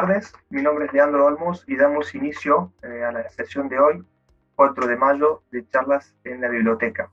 [0.00, 4.06] tardes, mi nombre es Leandro Olmos y damos inicio eh, a la sesión de hoy,
[4.54, 7.10] 4 de mayo, de charlas en la biblioteca.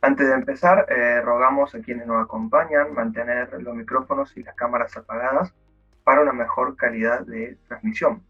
[0.00, 4.96] Antes de empezar, eh, rogamos a quienes nos acompañan mantener los micrófonos y las cámaras
[4.96, 5.54] apagadas
[6.02, 8.24] para una mejor calidad de transmisión.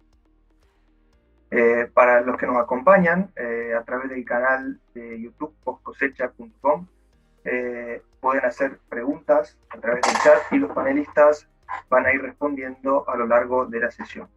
[1.51, 3.33] Eh, para los que nos acompañan
[3.79, 6.87] a través del canal de YouTube postcosecha.com,
[8.21, 11.49] pueden hacer preguntas a través del chat y los panelistas
[11.89, 14.29] van a ir respondiendo a lo largo de la sesión.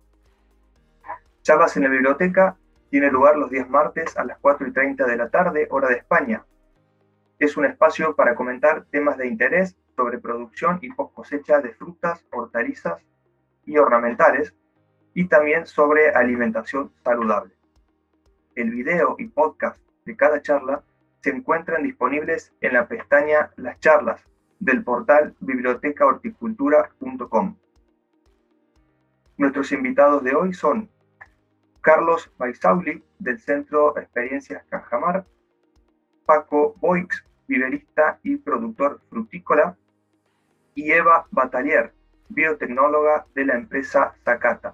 [1.41, 2.57] Charlas en la biblioteca
[2.89, 5.95] tiene lugar los días martes a las 4 y 30 de la tarde, hora de
[5.95, 6.45] España.
[7.39, 12.25] Es un espacio para comentar temas de interés sobre producción y post cosecha de frutas,
[12.31, 13.01] hortalizas
[13.65, 14.55] y ornamentales,
[15.13, 17.53] y también sobre alimentación saludable.
[18.55, 20.83] El video y podcast de cada charla
[21.21, 24.25] se encuentran disponibles en la pestaña Las charlas
[24.65, 27.55] del portal bibliotecahorticultura.com.
[29.37, 30.89] Nuestros invitados de hoy son
[31.81, 35.23] Carlos Baisauli, del Centro Experiencias Cajamar,
[36.25, 39.77] Paco Boix, viverista y productor frutícola,
[40.73, 41.93] y Eva Batalier,
[42.29, 44.73] biotecnóloga de la empresa Zacata.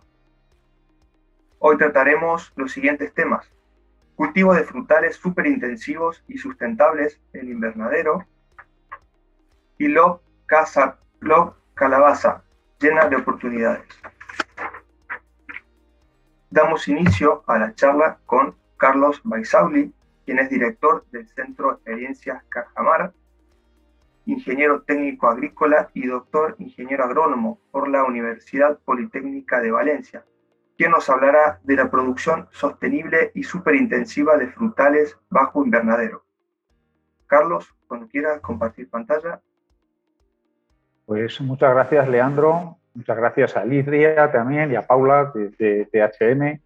[1.60, 3.52] Hoy trataremos los siguientes temas.
[4.16, 8.26] Cultivo de frutales superintensivos y sustentables en invernadero,
[9.82, 11.00] y Love Casa,
[11.74, 12.44] Calabaza,
[12.80, 13.84] llena de oportunidades.
[16.52, 19.92] Damos inicio a la charla con Carlos Baisauli,
[20.24, 23.12] quien es director del Centro de Experiencias Cajamar,
[24.28, 30.24] ingeniero técnico agrícola y doctor ingeniero agrónomo por la Universidad Politécnica de Valencia,
[30.78, 36.24] quien nos hablará de la producción sostenible y superintensiva de frutales bajo invernadero.
[37.26, 39.42] Carlos, cuando quieras compartir pantalla.
[41.12, 42.78] Pues muchas gracias, Leandro.
[42.94, 46.62] Muchas gracias a Lidia también y a Paula de, THM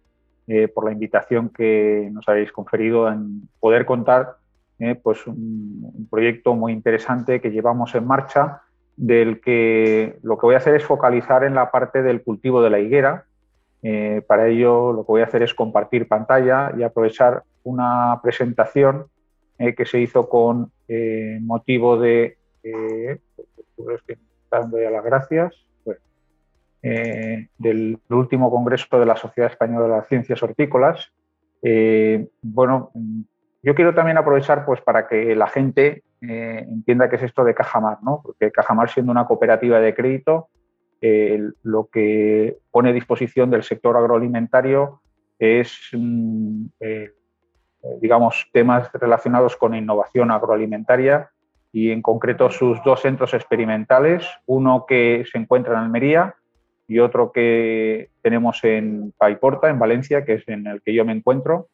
[0.46, 4.36] eh, por la invitación que nos habéis conferido en poder contar
[4.78, 8.62] eh, pues un, proyecto muy interesante que llevamos en marcha,
[8.96, 12.70] del que lo que voy a hacer es focalizar en la parte del cultivo de
[12.70, 13.24] la higuera.
[13.82, 19.06] Eh, para ello lo que voy a hacer es compartir pantalla y aprovechar una presentación
[19.58, 20.70] que se hizo con
[21.40, 22.36] motivo de
[24.50, 25.98] dando ya las gracias, pues,
[26.82, 31.12] eh, del último Congreso de la Sociedad Española de las Ciencias Hortícolas.
[31.62, 32.90] Eh, bueno,
[33.62, 37.54] yo quiero también aprovechar pues, para que la gente eh, entienda qué es esto de
[37.54, 38.20] Cajamar, ¿no?
[38.22, 40.48] porque Cajamar siendo una cooperativa de crédito,
[41.62, 45.02] lo que pone a disposición del sector agroalimentario
[45.38, 46.66] es, mm,
[48.00, 51.30] digamos, temas relacionados con innovación agroalimentaria
[51.72, 56.34] y en concreto sus dos centros experimentales, uno que se encuentra en Almería
[56.88, 61.12] y otro que tenemos en Paiporta, en Valencia, que es en el que yo me
[61.12, 61.68] encuentro.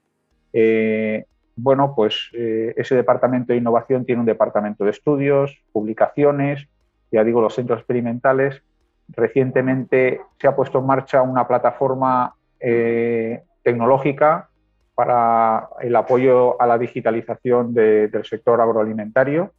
[0.53, 6.67] Eh, bueno, pues eh, ese departamento de innovación tiene un departamento de estudios, publicaciones,
[7.11, 8.63] ya digo, los centros experimentales.
[9.09, 14.49] Recientemente se ha puesto en marcha una plataforma eh, tecnológica
[14.95, 19.53] para el apoyo a la digitalización del sector agroalimentario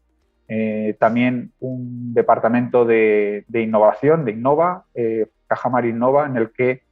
[0.48, 6.84] eh, también un departamento de, innovación, de Innova, eh, Cajamar Innova, en el que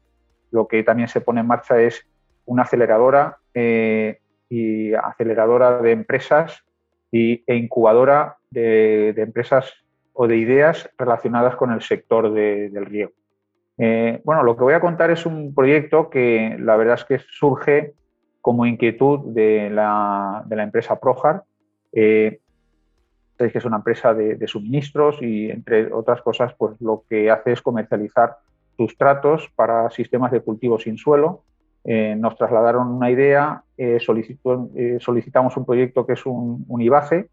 [0.52, 2.06] lo que también se pone en marcha es
[2.46, 4.20] una aceleradora eh,
[4.50, 6.64] y aceleradora de empresas
[7.12, 9.72] y, e incubadora de, empresas
[10.14, 13.12] o de ideas relacionadas con el sector del riego.
[13.78, 17.94] bueno, lo que voy a contar es un proyecto que la verdad es que surge
[18.42, 21.44] como inquietud de la, de la empresa Projar
[23.50, 27.62] que es una empresa de, suministros y, entre otras cosas, pues lo que hace es
[27.62, 28.38] comercializar
[28.78, 31.44] sustratos para sistemas de cultivo sin suelo.
[31.84, 37.28] Eh, nos trasladaron una idea, eh, eh, solicitamos un proyecto que es un, un IBACE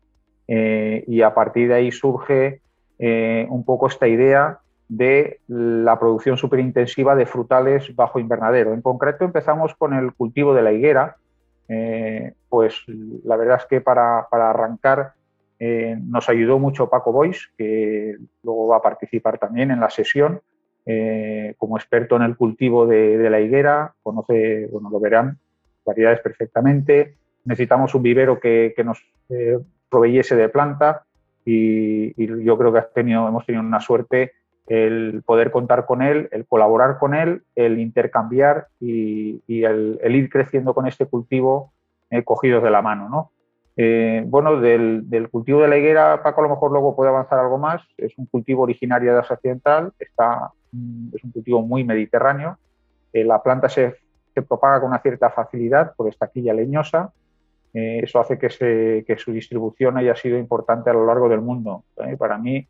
[0.50, 2.62] y a partir de ahí surge
[2.98, 8.72] un poco esta idea de la producción superintensiva de frutales bajo invernadero.
[8.72, 11.16] En concreto empezamos con el cultivo de la higuera,
[12.48, 12.82] pues
[13.24, 15.12] la verdad es que para, para arrancar
[15.60, 20.40] eh, nos ayudó mucho Paco Bois, que luego va a participar también en la sesión
[20.86, 25.38] eh, como experto en el cultivo de, la higuera, conoce, bueno, lo verán,
[25.84, 27.16] variedades perfectamente.
[27.44, 29.58] Necesitamos un vivero que, nos eh,
[29.90, 31.04] proveyese de planta
[31.44, 32.14] y,
[32.44, 34.32] yo creo que hemos tenido una suerte
[34.66, 40.28] el poder contar con él, el colaborar con él, el intercambiar y, el, el, ir
[40.28, 41.72] creciendo con este cultivo
[42.24, 43.08] cogidos de la mano.
[43.08, 43.30] ¿no?
[43.80, 47.58] Eh, bueno, del, cultivo de la higuera, Paco a lo mejor luego puede avanzar algo
[47.58, 47.80] más.
[47.96, 52.58] Es un cultivo originario de Asia Occidental, está mm, es un cultivo muy mediterráneo.
[53.12, 53.94] Eh, la planta se,
[54.48, 57.12] propaga con una cierta facilidad por estaquilla leñosa.
[57.72, 58.50] Eh, eso hace que,
[59.16, 61.84] su distribución haya sido importante a lo largo del mundo.
[62.18, 62.66] Para mí,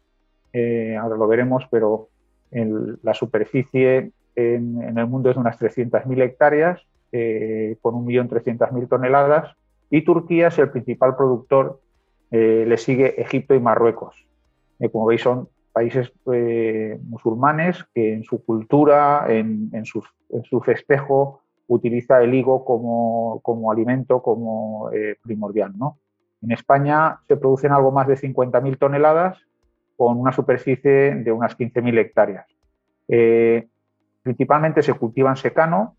[0.98, 2.08] ahora lo veremos, pero
[2.50, 6.80] la superficie en, el mundo es de unas 300.000 hectáreas,
[7.82, 9.54] con 1.300.000 toneladas,
[9.90, 11.80] y Turquía es el principal productor,
[12.30, 14.26] le sigue Egipto y Marruecos.
[14.92, 15.48] como veis, son
[15.78, 20.02] países eh, musulmanes que en su cultura, en, su,
[20.60, 25.72] festejo, utiliza el higo como, alimento, como eh, primordial.
[26.42, 29.38] En España se producen algo más de 50.000 toneladas
[29.96, 32.46] con una superficie de unas 15.000 hectáreas.
[33.06, 33.68] Eh,
[34.24, 35.94] principalmente se cultivan secano,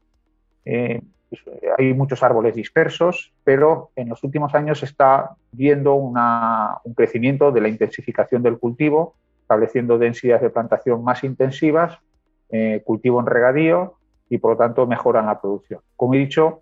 [1.77, 6.15] hay muchos árboles dispersos, pero en los últimos años se está viendo un
[6.95, 9.15] crecimiento de la intensificación del cultivo
[9.49, 11.97] estableciendo densidades de plantación más intensivas,
[12.51, 13.95] eh, cultivo en regadío
[14.29, 15.81] y por lo tanto mejoran la producción.
[15.95, 16.61] Como he dicho,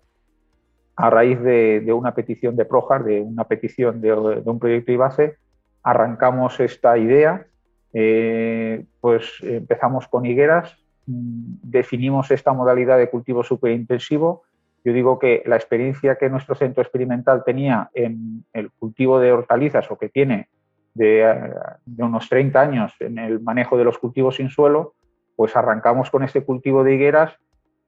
[0.96, 5.36] a raíz de, una petición de Projar, de una petición de, un proyecto IBACE,
[5.82, 7.46] arrancamos esta idea,
[7.92, 10.74] eh, pues empezamos con higueras,
[11.06, 14.44] mm, definimos esta modalidad de cultivo superintensivo.
[14.84, 19.90] Yo digo que la experiencia que nuestro centro experimental tenía en el cultivo de hortalizas
[19.90, 20.48] o que tiene
[20.94, 21.52] de,
[21.98, 24.94] unos 30 años en el manejo de los cultivos sin suelo,
[25.36, 27.36] pues arrancamos con este cultivo de higueras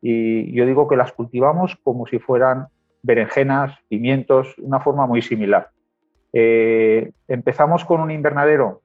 [0.01, 2.69] y yo digo que las cultivamos como si fueran
[3.03, 5.71] berenjenas, pimientos, una forma muy similar.
[6.33, 8.83] Eh, empezamos con un invernadero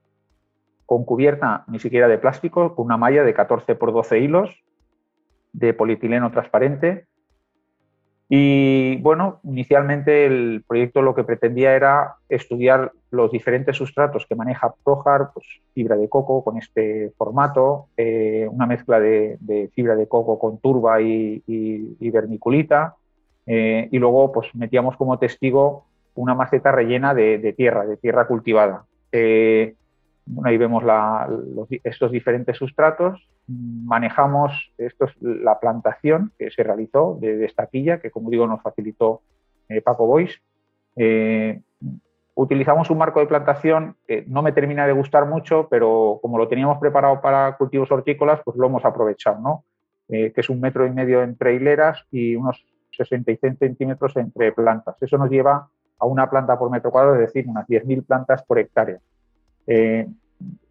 [0.86, 4.64] con cubierta ni siquiera de plástico, con una malla de 14 por 12 hilos
[5.54, 7.08] de polietileno transparente
[8.28, 14.74] y bueno, inicialmente el proyecto lo que pretendía era estudiar los diferentes sustratos que maneja
[14.84, 20.40] Projar, pues fibra de coco con este formato, eh, una mezcla de, fibra de coco
[20.40, 21.44] con turba y,
[22.00, 22.96] vermiculita,
[23.46, 25.86] eh, y luego pues metíamos como testigo
[26.16, 28.86] una maceta rellena de, tierra, de tierra cultivada.
[29.12, 29.76] Eh,
[30.44, 30.84] ahí vemos
[31.84, 33.28] estos diferentes sustratos.
[33.48, 39.22] Manejamos esto la plantación que se realizó de, esta quilla, que como digo nos facilitó
[39.70, 40.42] eh, Paco Bois.
[40.96, 41.62] Eh,
[42.34, 46.48] utilizamos un marco de plantación que no me termina de gustar mucho, pero como lo
[46.48, 49.64] teníamos preparado para cultivos hortícolas, pues lo hemos aprovechado, ¿no?
[50.08, 54.96] Eh, que es un metro y medio entre hileras y unos 66 centímetros entre plantas.
[55.02, 55.68] Eso nos lleva
[55.98, 59.00] a una planta por metro cuadrado, es decir, unas 10.000 plantas por hectárea.
[59.68, 60.08] Eh,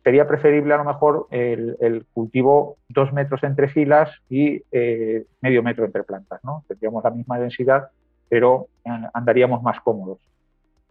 [0.03, 5.85] sería preferible a lo mejor el, cultivo dos metros entre filas y eh, medio metro
[5.85, 6.43] entre plantas.
[6.45, 6.65] ¿no?
[6.69, 7.89] Tendríamos la misma densidad,
[8.29, 8.69] pero
[9.13, 10.19] andaríamos más cómodos.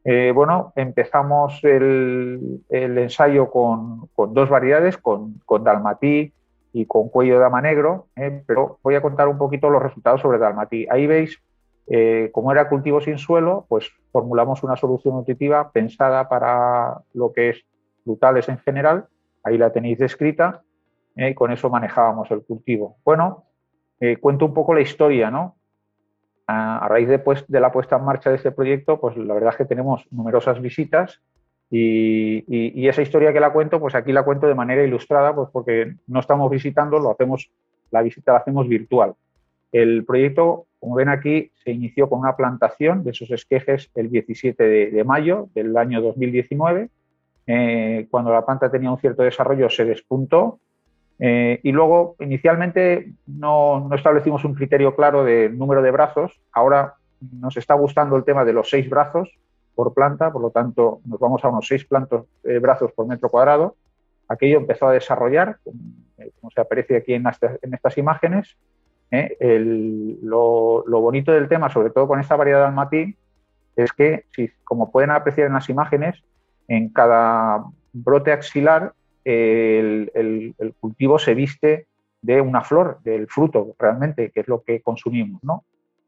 [0.05, 6.33] Eh, bueno, empezamos el, ensayo con, dos variedades, con, dalmatí
[6.73, 8.07] y con cuello de dama negro,
[8.47, 10.87] pero voy a contar un poquito los resultados sobre dalmatí.
[10.89, 11.39] Ahí veis,
[12.31, 17.65] como era cultivo sin suelo, pues formulamos una solución nutritiva pensada para lo que es
[18.03, 19.07] frutales en general,
[19.43, 20.63] ahí la tenéis descrita,
[21.15, 22.97] eh, y con eso manejábamos el cultivo.
[23.03, 23.45] Bueno,
[23.99, 25.55] eh, cuento un poco la historia, ¿no?
[26.47, 29.51] A, raíz de, pues, de, la puesta en marcha de este proyecto, pues la verdad
[29.51, 31.21] es que tenemos numerosas visitas
[31.69, 35.95] y, esa historia que la cuento, pues aquí la cuento de manera ilustrada, pues porque
[36.07, 37.49] no estamos visitando, lo hacemos,
[37.91, 39.13] la visita la hacemos virtual.
[39.71, 44.61] El proyecto, como ven aquí, se inició con una plantación de esos esquejes el 17
[44.63, 46.89] de, de mayo del año 2019
[47.45, 50.59] eh, cuando la planta tenía un cierto desarrollo se despuntó
[51.19, 57.57] eh, y luego inicialmente no, establecimos un criterio claro de número de brazos, ahora nos
[57.57, 59.29] está gustando el tema de los seis brazos
[59.75, 63.29] por planta, por lo tanto nos vamos a unos seis plantos, eh, brazos por metro
[63.29, 63.75] cuadrado.
[64.29, 68.55] Aquello empezó a desarrollar, como se aparece aquí en, estas imágenes.
[70.21, 73.17] lo, bonito del tema, sobre todo con esta variedad de almatí,
[73.75, 76.23] es que, si, como pueden apreciar en las imágenes,
[76.67, 78.93] en cada brote axilar
[79.23, 81.87] el, cultivo se viste
[82.21, 85.41] de una flor, del fruto realmente, que es lo que consumimos.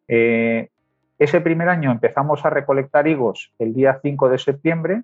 [0.08, 0.70] Eh,
[1.18, 5.04] ese primer año empezamos a recolectar higos el día 5 de septiembre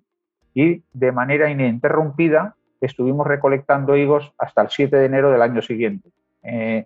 [0.53, 6.09] y de manera ininterrumpida estuvimos recolectando higos hasta el 7 de enero del año siguiente.
[6.43, 6.85] Eh,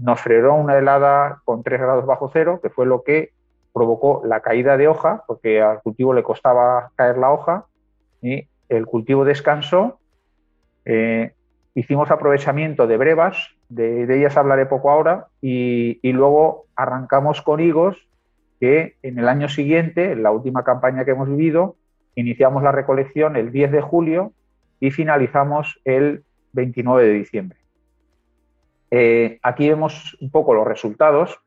[0.00, 3.32] nos frenó una helada con 3 grados bajo cero, que fue lo que
[3.72, 7.66] provocó la caída de hoja, porque al cultivo le costaba caer la hoja,
[8.20, 9.98] y el cultivo descansó.
[10.84, 11.32] Eh,
[11.74, 13.36] hicimos aprovechamiento de brevas,
[13.68, 18.08] de, ellas hablaré poco ahora, y, luego arrancamos con higos,
[18.60, 21.76] que en el año siguiente, en la última campaña que hemos vivido,
[22.14, 24.32] iniciamos la recolección el 10 de julio
[24.78, 27.58] y finalizamos el 29 de diciembre.
[29.42, 31.40] aquí vemos un poco los resultados.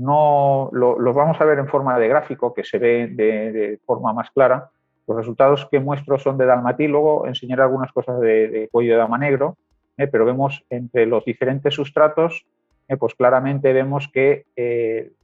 [0.00, 4.30] No los vamos a ver en forma de gráfico, que se ve de, forma más
[4.30, 4.70] clara.
[5.06, 9.18] Los resultados que muestro son de Dalmatí, luego enseñaré algunas cosas de, cuello de dama
[9.18, 9.56] negro,
[9.96, 12.46] pero vemos entre los diferentes sustratos,
[12.98, 14.46] pues claramente vemos que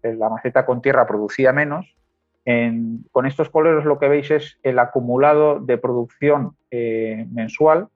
[0.02, 1.97] la maceta con tierra producía menos,
[3.11, 7.88] con estos colores lo que veis es el acumulado de producción eh, mensual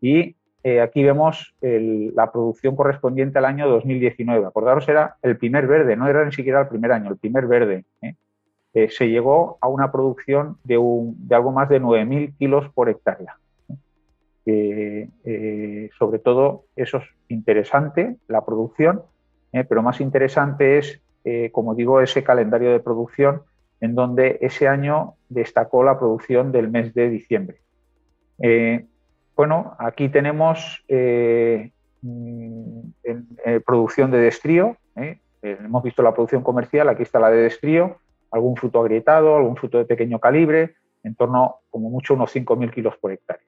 [0.00, 0.34] y
[0.74, 4.46] eh, aquí vemos la producción correspondiente al año 2019.
[4.46, 7.84] Acordaros, era el primer verde, no era ni siquiera el primer año, el primer verde.
[8.02, 8.14] ¿eh?
[8.90, 13.36] se llegó a una producción de, algo más de 9.000 kilos por hectárea.
[15.98, 19.02] sobre todo eso es interesante, la producción,
[19.68, 21.00] pero más interesante es,
[21.52, 23.42] como digo, ese calendario de producción
[23.80, 27.58] en donde ese año destacó la producción del mes de diciembre.
[28.38, 28.84] Eh,
[29.38, 31.70] bueno, aquí tenemos eh,
[32.02, 34.76] mm, eh, producción de destrío,
[35.40, 37.98] hemos visto la producción comercial, aquí está la de destrío,
[38.32, 42.96] algún fruto agrietado, algún fruto de pequeño calibre, en torno, como mucho, unos 5.000 kilos
[42.96, 43.46] por hectárea.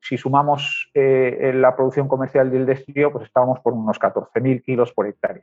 [0.00, 5.42] si sumamos la producción comercial del destrío, pues estábamos por unos 14.000 kilos por hectárea.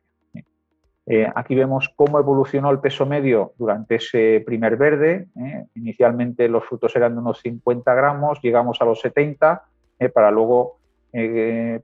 [1.08, 5.28] Eh, aquí vemos cómo evolucionó el peso medio durante ese primer verde.
[5.36, 5.66] ¿eh?
[5.76, 9.64] Inicialmente los frutos eran de unos 50 gramos, llegamos a los 70,
[10.00, 10.10] ¿eh?
[10.10, 10.80] para luego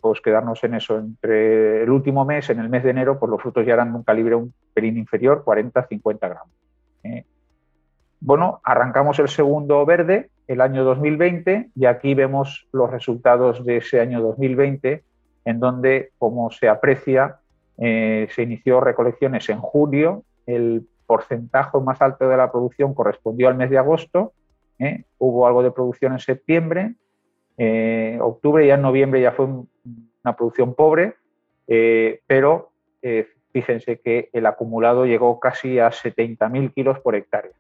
[0.01, 0.97] pues quedarnos en eso.
[0.97, 3.99] Entre el último mes, en el mes de enero, pues los frutos ya eran de
[3.99, 6.53] un calibre un pelín inferior, 40-50 gramos.
[8.19, 14.01] Bueno, arrancamos el segundo verde, el año 2020, y aquí vemos los resultados de ese
[14.01, 15.01] año 2020,
[15.45, 17.37] en donde, como se aprecia,
[17.83, 23.55] eh, se inició recolecciones en julio, el porcentaje más alto de la producción correspondió al
[23.55, 24.33] mes de agosto,
[24.77, 25.05] ¿eh?
[25.17, 26.93] hubo algo de producción en septiembre,
[27.57, 31.15] eh, octubre y en noviembre ya fue una producción pobre,
[32.27, 32.69] pero
[33.51, 37.53] fíjense que el acumulado llegó casi a 70.000 kilos por hectárea.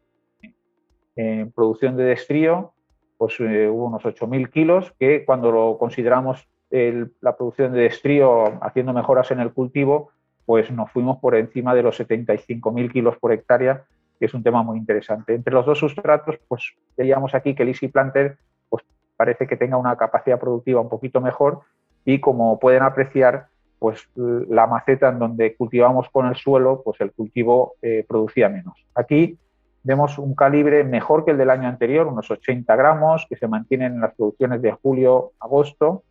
[1.15, 2.73] En producción de destrío,
[3.17, 9.31] pues hubo unos 8.000 kilos, que cuando lo consideramos la producción de destrío haciendo mejoras
[9.31, 10.11] en el cultivo,
[10.45, 13.83] pues nos fuimos por encima de los 75.000 kilos por hectárea,
[14.19, 15.33] que es un tema muy interesante.
[15.33, 18.37] Entre los dos sustratos, pues veíamos aquí que el Easy Planter
[18.69, 18.83] pues,
[19.15, 21.61] parece que tenga una capacidad productiva un poquito mejor
[22.05, 23.47] y como pueden apreciar,
[23.79, 28.85] pues la maceta en donde cultivamos con el suelo, pues el cultivo eh, producía menos.
[28.95, 29.37] Aquí
[29.83, 33.93] vemos un calibre mejor que el del año anterior, unos 80 gramos, que se mantienen
[33.95, 36.03] en las producciones de julio-agosto,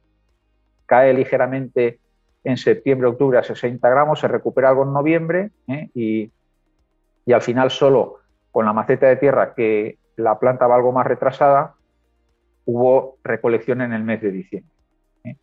[0.91, 2.01] cae ligeramente
[2.43, 5.89] en septiembre, octubre a 60 gramos, se recupera algo en noviembre ¿eh?
[5.95, 6.33] y,
[7.33, 8.17] al final solo
[8.51, 11.75] con la maceta de tierra que la planta va algo más retrasada,
[12.65, 14.73] hubo recolección en el mes de diciembre.
[15.23, 15.37] ¿eh?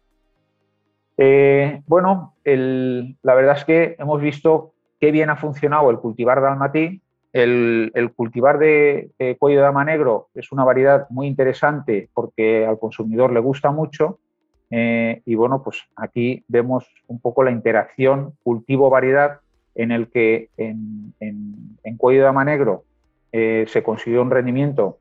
[1.15, 6.47] Eh, bueno, la verdad es que hemos visto qué bien ha funcionado el cultivar de
[6.47, 7.01] almatí.
[7.31, 12.79] El, el cultivar de cuello de dama negro es una variedad muy interesante porque al
[12.79, 14.19] consumidor le gusta mucho
[14.69, 19.39] eh, y bueno, pues aquí vemos un poco la interacción cultivo-variedad
[19.75, 21.13] en el que en,
[21.97, 22.83] cuello de dama negro
[23.31, 24.99] eh, se consiguió un rendimiento,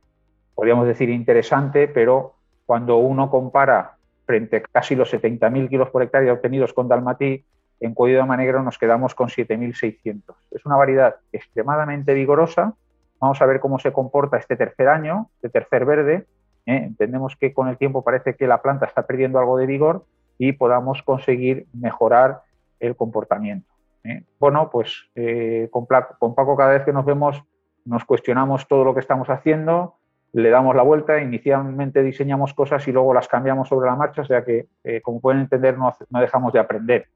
[0.54, 6.32] podríamos decir, interesante, pero cuando uno compara frente a casi los 70.000 kilos por hectárea
[6.32, 7.44] obtenidos con Dalmatí,
[7.80, 10.34] en cuello de dama negro nos quedamos con 7.600.
[10.50, 12.74] Es una variedad extremadamente vigorosa.
[13.20, 16.26] Vamos a ver cómo se comporta este tercer año, este tercer verde,
[16.66, 16.82] ¿eh?
[16.84, 20.04] Entendemos que con el tiempo parece que la planta está perdiendo algo de vigor
[20.38, 22.42] y podamos conseguir mejorar
[22.80, 23.72] el comportamiento.
[24.04, 24.24] ¿eh?
[24.38, 27.42] Bueno, pues eh, con, Paco cada vez que nos vemos
[27.84, 29.94] nos cuestionamos todo lo que estamos haciendo,
[30.32, 34.24] le damos la vuelta, inicialmente diseñamos cosas y luego las cambiamos sobre la marcha, o
[34.24, 34.66] sea que,
[35.02, 37.06] como pueden entender, no, dejamos de aprender.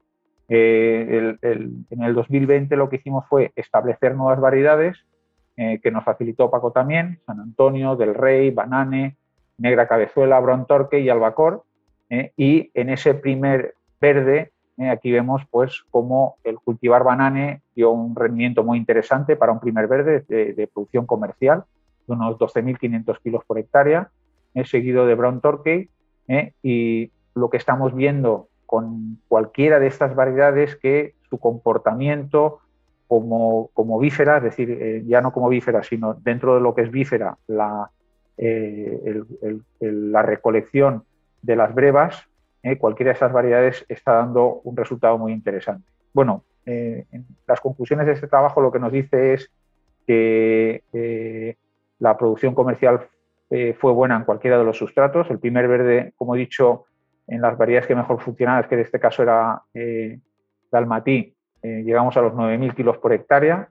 [0.47, 1.37] en
[1.89, 5.05] el 2020 lo que hicimos fue establecer nuevas variedades
[5.57, 9.17] que nos facilitó Paco también, San Antonio, Del Rey, Banane,
[9.61, 11.63] negra cabezuela, bron torque y albacor.
[12.11, 12.33] ¿eh?
[12.37, 14.89] y en ese primer verde, ¿eh?
[14.89, 19.87] aquí vemos pues cómo el cultivar banane dio un rendimiento muy interesante para un primer
[19.87, 21.63] verde de, producción comercial,
[22.05, 24.11] de unos 12.500 kilos por hectárea,
[24.53, 24.65] ¿eh?
[24.65, 25.89] seguido de brown torque.
[26.61, 32.59] y lo que estamos viendo con cualquiera de estas variedades que su comportamiento
[33.07, 36.91] como, como bífera, es decir, ya no como bífera, sino dentro de lo que es
[36.91, 37.89] bífera, la,
[38.43, 39.21] eh,
[39.81, 41.03] la recolección
[41.43, 42.27] de las brevas,
[42.63, 45.87] eh, cualquiera de esas variedades está dando un resultado muy interesante.
[46.11, 47.05] Bueno, eh,
[47.47, 49.51] las conclusiones de este trabajo lo que nos dice es
[50.07, 51.55] que
[51.99, 53.07] la producción comercial
[53.77, 55.29] fue buena en cualquiera de los sustratos.
[55.29, 56.85] El primer verde, como he dicho,
[57.27, 59.61] en las variedades que mejor funcionaban, que en este caso era
[60.71, 63.69] Dalmatí, llegamos a los 9.000 kilos por hectárea.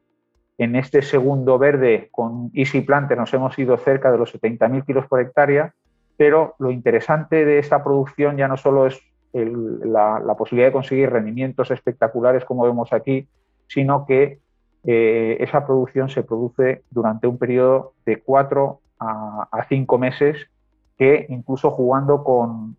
[0.61, 5.07] En este segundo verde con Easy Planter nos hemos ido cerca de los 70.000 kilos
[5.07, 5.73] por hectárea,
[6.19, 9.01] pero lo interesante de esta producción ya no solo es
[9.33, 13.27] la, posibilidad de conseguir rendimientos espectaculares como vemos aquí,
[13.69, 14.41] sino que
[14.85, 20.47] eh, esa producción se produce durante un periodo de cuatro a, cinco meses
[20.99, 22.77] que incluso jugando con,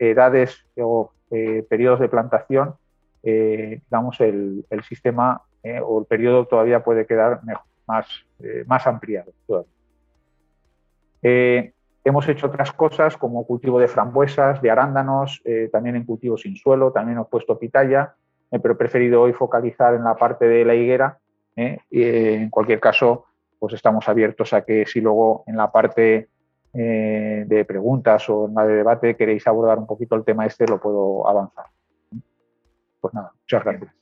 [0.00, 2.74] edades o eh, periodos de plantación,
[3.22, 5.42] eh, digamos, el, sistema
[5.84, 7.40] o el periodo todavía puede quedar
[7.86, 8.06] más,
[8.66, 9.32] más ampliado.
[12.02, 16.56] Hemos hecho otras cosas como cultivo de frambuesas, de arándanos, eh, también en cultivo sin
[16.56, 18.14] suelo, también hemos puesto pitaya,
[18.50, 21.18] eh, pero he preferido hoy focalizar en la parte de la higuera.
[21.56, 23.26] Eh, y, en cualquier caso,
[23.58, 26.28] pues estamos abiertos a que si luego en la parte
[26.72, 30.80] de preguntas o en la de debate queréis abordar un poquito el tema este, lo
[30.80, 31.64] puedo avanzar.
[33.00, 33.99] Pues nada, muchas gracias.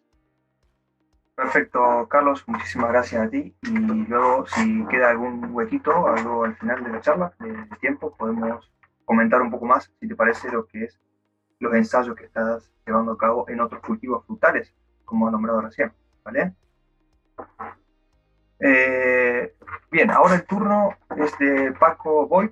[1.39, 3.55] Perfecto, Carlos, muchísimas gracias a ti.
[3.63, 3.71] Y
[4.09, 8.69] luego, si queda algún huequito, algo al final de la charla, de, tiempo, podemos
[9.05, 11.01] comentar un poco más, si te parece, lo que es
[11.61, 15.93] los ensayos que estás llevando a cabo en otros cultivos frutales, como ha nombrado recién.
[16.25, 16.55] ¿Vale?
[18.59, 19.55] Eh,
[19.93, 22.51] bien, ahora el turno es de Paco Boix,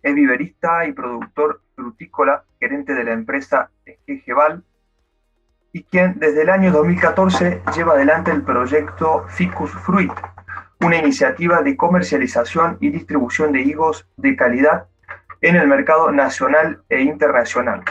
[0.00, 4.62] es viverista y productor frutícola, gerente de la empresa Esquejeval
[5.74, 10.12] y quien desde el año 2014 lleva adelante el proyecto Ficus Fruit,
[10.80, 14.86] una iniciativa de comercialización y distribución de higos de calidad
[15.40, 17.82] en el mercado nacional e internacional.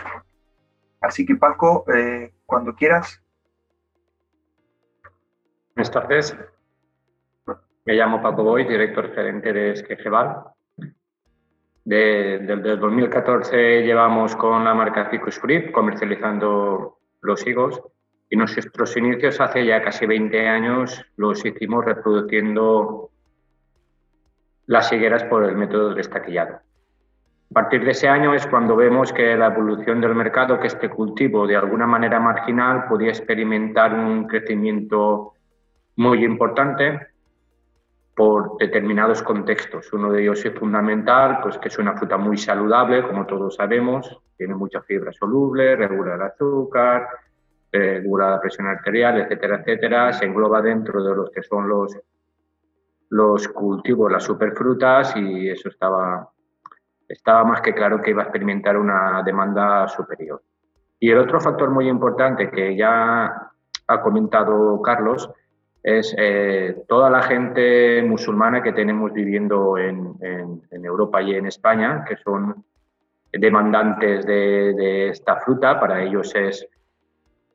[1.01, 3.21] Así que Paco, eh, cuando quieras.
[5.75, 6.37] Buenas tardes.
[7.83, 10.41] Me llamo Paco Boy, director gerente de Esquejeval.
[11.83, 17.81] desde el 2014 llevamos con la marca Ficus Fruit comercializando los higos
[18.29, 23.09] y nuestros inicios hace ya casi 20 años los hicimos reproduciendo
[24.68, 26.55] las higueras por el método del estaquillado.
[26.55, 30.90] A partir de ese año es cuando vemos que la evolución del mercado, que este
[30.90, 35.33] cultivo de alguna manera marginal podía experimentar un crecimiento
[35.98, 37.12] muy importante
[38.15, 39.91] por determinados contextos.
[39.93, 44.21] Uno de ellos es fundamental, pues que es una fruta muy saludable, como todos sabemos,
[44.37, 47.07] tiene mucha fibra soluble, regula el azúcar,
[47.71, 50.13] regula la presión arterial, etcétera, etcétera.
[50.13, 51.97] Se engloba dentro de los que son los,
[53.09, 56.29] los cultivos, las superfrutas, y eso estaba,
[57.07, 60.43] estaba más que claro que iba a experimentar una demanda superior.
[60.99, 63.51] Y el otro factor muy importante que ya
[63.87, 65.29] ha comentado Carlos,
[65.83, 70.15] es eh, toda la gente musulmana que tenemos viviendo en,
[70.72, 72.63] Europa y en España, que son
[73.31, 75.79] demandantes de, esta fruta.
[75.79, 76.65] Para ellos es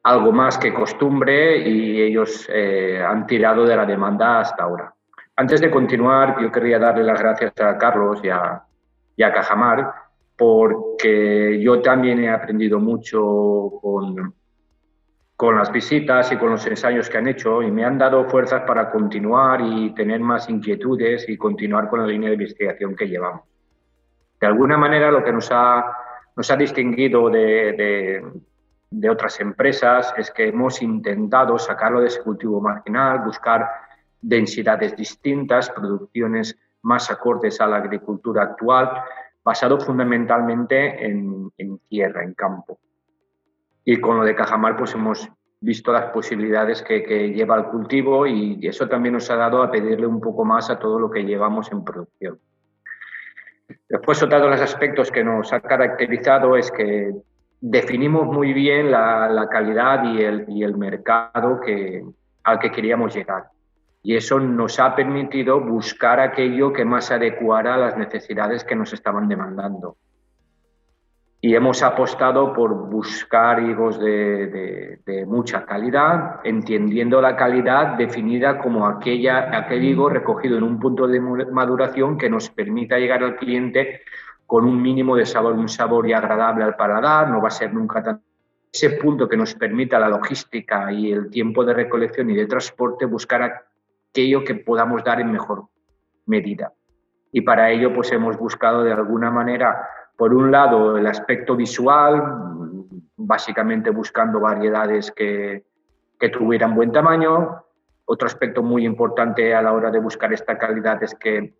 [0.02, 4.92] algo más que costumbre y ellos eh, han tirado de la demanda hasta ahora.
[5.36, 8.62] Antes de continuar, yo querría darle las gracias a Carlos y a,
[9.16, 9.92] y a Cajamar
[10.38, 14.34] porque yo también he aprendido mucho con,
[15.38, 18.62] con las visitas y con los ensayos que han hecho y me han dado fuerzas
[18.66, 23.42] para continuar y tener más inquietudes y continuar con la línea de investigación que llevamos.
[24.40, 25.96] De alguna manera lo que nos ha,
[26.34, 28.20] nos ha distinguido de,
[28.90, 33.64] de, otras empresas es que hemos intentado sacarlo de ese cultivo marginal, buscar
[34.20, 38.90] densidades distintas, producciones más acordes a la agricultura actual,
[39.44, 42.80] basado fundamentalmente en, en tierra, en campo.
[43.90, 45.26] Y con lo de Cajamar, pues hemos
[45.60, 50.06] visto las posibilidades que, lleva el cultivo y eso también nos ha dado a pedirle
[50.06, 52.38] un poco más a todo lo que llevamos en producción.
[53.88, 57.14] Después, otro de los aspectos que nos ha caracterizado es que
[57.62, 61.58] definimos muy bien la, calidad y el, y el mercado
[62.44, 63.44] al que queríamos llegar.
[64.02, 68.92] Y eso nos ha permitido buscar aquello que más adecuara a las necesidades que nos
[68.92, 69.96] estaban demandando
[71.40, 79.56] y hemos apostado por buscar higos de, mucha calidad, entendiendo la calidad definida como aquella,
[79.56, 84.02] aquel higo recogido en un punto de maduración que nos permita llegar al cliente
[84.46, 87.72] con un mínimo de sabor, un sabor y agradable al paladar, no va a ser
[87.72, 88.22] nunca tan...
[88.70, 93.06] Ese punto que nos permita la logística y el tiempo de recolección y de transporte,
[93.06, 93.62] buscar
[94.10, 95.68] aquello que podamos dar en mejor
[96.26, 96.72] medida.
[97.32, 102.20] Y para ello pues hemos buscado de alguna manera por un lado, el aspecto visual,
[103.16, 105.64] básicamente buscando variedades que,
[106.32, 107.62] tuvieran buen tamaño.
[108.04, 111.54] Otro aspecto muy importante a la hora de buscar esta calidad es que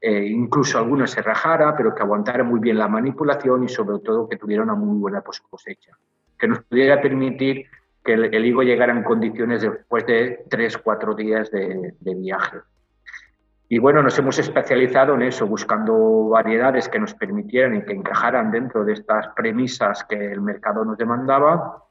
[0.00, 4.28] eh, incluso alguna se rajara, pero que aguantara muy bien la manipulación y sobre todo
[4.28, 5.98] que tuviera una muy buena cosecha,
[6.38, 7.66] que nos pudiera permitir
[8.04, 12.58] que el, higo llegara en condiciones después de tres, cuatro días de, de viaje.
[13.68, 18.50] Y bueno, nos hemos especializado en eso, buscando variedades que nos permitieran y que encajaran
[18.50, 21.82] dentro de estas premisas que el mercado nos demandaba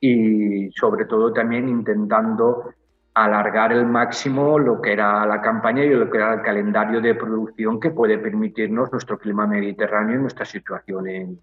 [0.00, 2.72] y sobre todo también intentando
[3.14, 7.16] alargar el máximo lo que era la campaña y lo que era el calendario de
[7.16, 11.40] producción que puede permitirnos nuestro clima mediterráneo y nuestra situación en,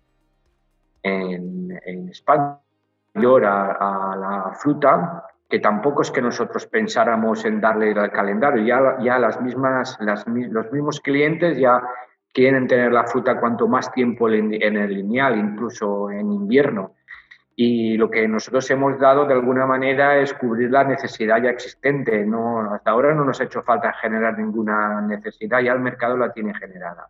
[1.03, 2.57] en, España.
[3.13, 8.97] Mayor a, la fruta, que tampoco es que nosotros pensáramos en darle el calendario, ya,
[8.99, 11.81] ya las mismas, las, los mismos clientes ya
[12.33, 16.95] quieren tener la fruta cuanto más tiempo en el lineal, incluso en invierno
[17.57, 22.25] y lo que nosotros hemos dado de alguna manera es cubrir la necesidad ya existente.
[22.25, 26.33] No, hasta ahora no nos ha hecho falta generar ninguna necesidad, ya el mercado la
[26.33, 27.07] tiene generada.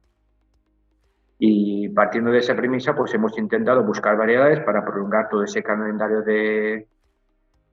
[1.40, 6.22] Y partiendo de esa premisa, pues hemos intentado buscar variedades para prolongar todo ese calendario
[6.22, 6.88] de,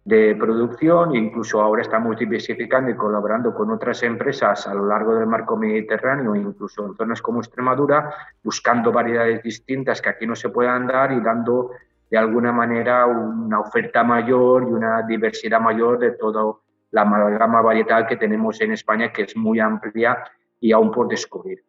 [0.04, 5.14] de producción e incluso ahora estamos diversificando y colaborando con otras empresas a lo largo
[5.14, 8.12] del marco mediterráneo, incluso en zonas como Extremadura,
[8.42, 11.70] buscando variedades distintas que aquí no se puedan dar y dando
[12.10, 16.56] de alguna manera una oferta mayor y una diversidad mayor de toda
[16.90, 20.22] la amalgama varietal que tenemos en España, que es muy amplia
[20.60, 21.64] y aún por descubrir.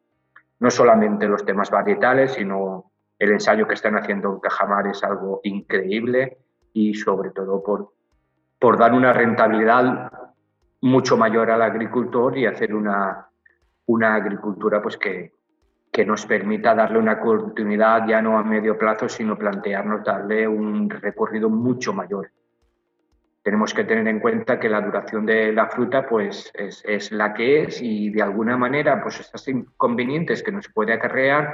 [0.60, 5.40] No solamente los temas varietales, sino el ensayo que están haciendo en Cajamar es algo
[5.44, 6.40] increíble
[6.74, 7.94] y sobre todo por,
[8.64, 10.10] por dar una rentabilidad
[10.80, 13.28] mucho mayor al agricultor y hacer una,
[13.88, 15.34] una agricultura pues que,
[15.92, 20.90] que nos permita darle una continuidad ya no a medio plazo, sino plantearnos darle un
[20.90, 22.32] recorrido mucho mayor.
[23.42, 27.34] Tenemos que tener en cuenta que la duración de la fruta pues, es, es la
[27.34, 31.54] que es y de alguna manera pues, estos inconvenientes que nos puede acarrear,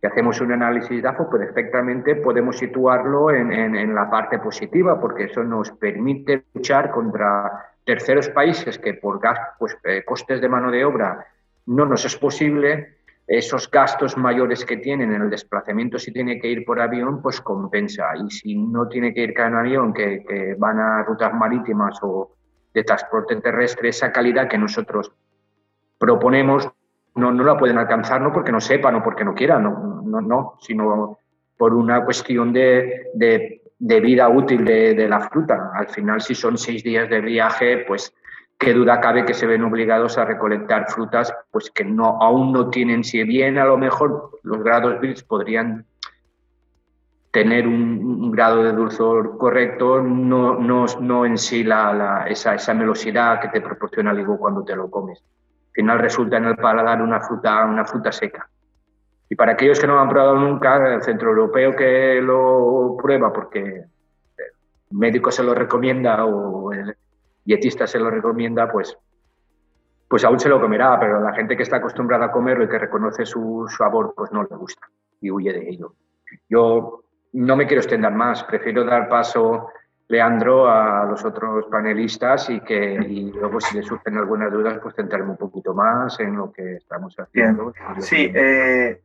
[0.00, 5.00] si hacemos un análisis de AFO, perfectamente podemos situarlo en, en, en la parte positiva,
[5.00, 10.48] porque eso nos permite luchar contra terceros países que por gas, pues, eh, costes de
[10.48, 11.26] mano de obra
[11.66, 16.48] no nos es posible, esos gastos mayores que tienen en el desplazamiento si tiene que
[16.48, 18.04] ir por avión, pues compensa.
[18.16, 22.36] Y si no tiene que ir con avión, que, van a rutas marítimas o
[22.72, 25.12] de transporte terrestre, esa calidad que nosotros
[25.98, 26.70] proponemos
[27.18, 30.20] no, no la pueden alcanzar no porque no sepan o porque no quieran, no, no,
[30.20, 31.18] no sino
[31.56, 35.72] por una cuestión de, de, vida útil de, de, la fruta.
[35.74, 38.14] Al final, si son seis días de viaje, pues
[38.58, 42.70] qué duda cabe que se ven obligados a recolectar frutas pues que no, aún no
[42.70, 45.86] tienen, si bien a lo mejor los grados BRICS podrían
[47.30, 53.40] tener un, grado de dulzor correcto, no, no, no en sí la, esa, esa melosidad
[53.40, 55.22] que te proporciona el higo cuando te lo comes.
[55.78, 58.50] Al final resulta en el paladar una fruta, una fruta seca.
[59.30, 63.32] Y para aquellos que no lo han probado nunca, el centro europeo que lo prueba
[63.32, 63.86] porque el
[64.90, 66.96] médico se lo recomienda o el,
[67.44, 68.98] dietista se lo recomienda, pues,
[70.08, 72.80] pues aún se lo comerá, pero la gente que está acostumbrada a comerlo y que
[72.80, 74.84] reconoce su sabor, pues no le gusta
[75.20, 75.94] y huye de ello.
[76.48, 79.68] Yo no me quiero extender más, prefiero dar paso,
[80.08, 84.94] Leandro, a los otros panelistas y que y luego si le surgen algunas dudas, pues
[84.94, 87.74] centrarme un poquito más en lo que estamos haciendo.
[87.98, 89.02] Sí, eh,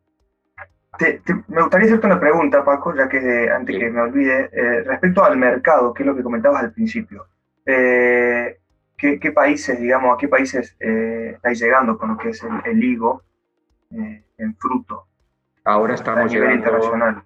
[1.47, 5.37] me gustaría hacerte una pregunta, Paco, ya que antes que me olvide, eh, respecto al
[5.37, 7.25] mercado, que es lo que comentabas al principio.
[7.65, 8.59] Eh,
[8.97, 13.23] ¿qué, países, digamos, a qué países eh, estáis llegando con lo que es el, higo
[13.91, 15.07] eh, en fruto?
[15.65, 16.55] Ahora estamos llegando.
[16.55, 17.23] Internacional.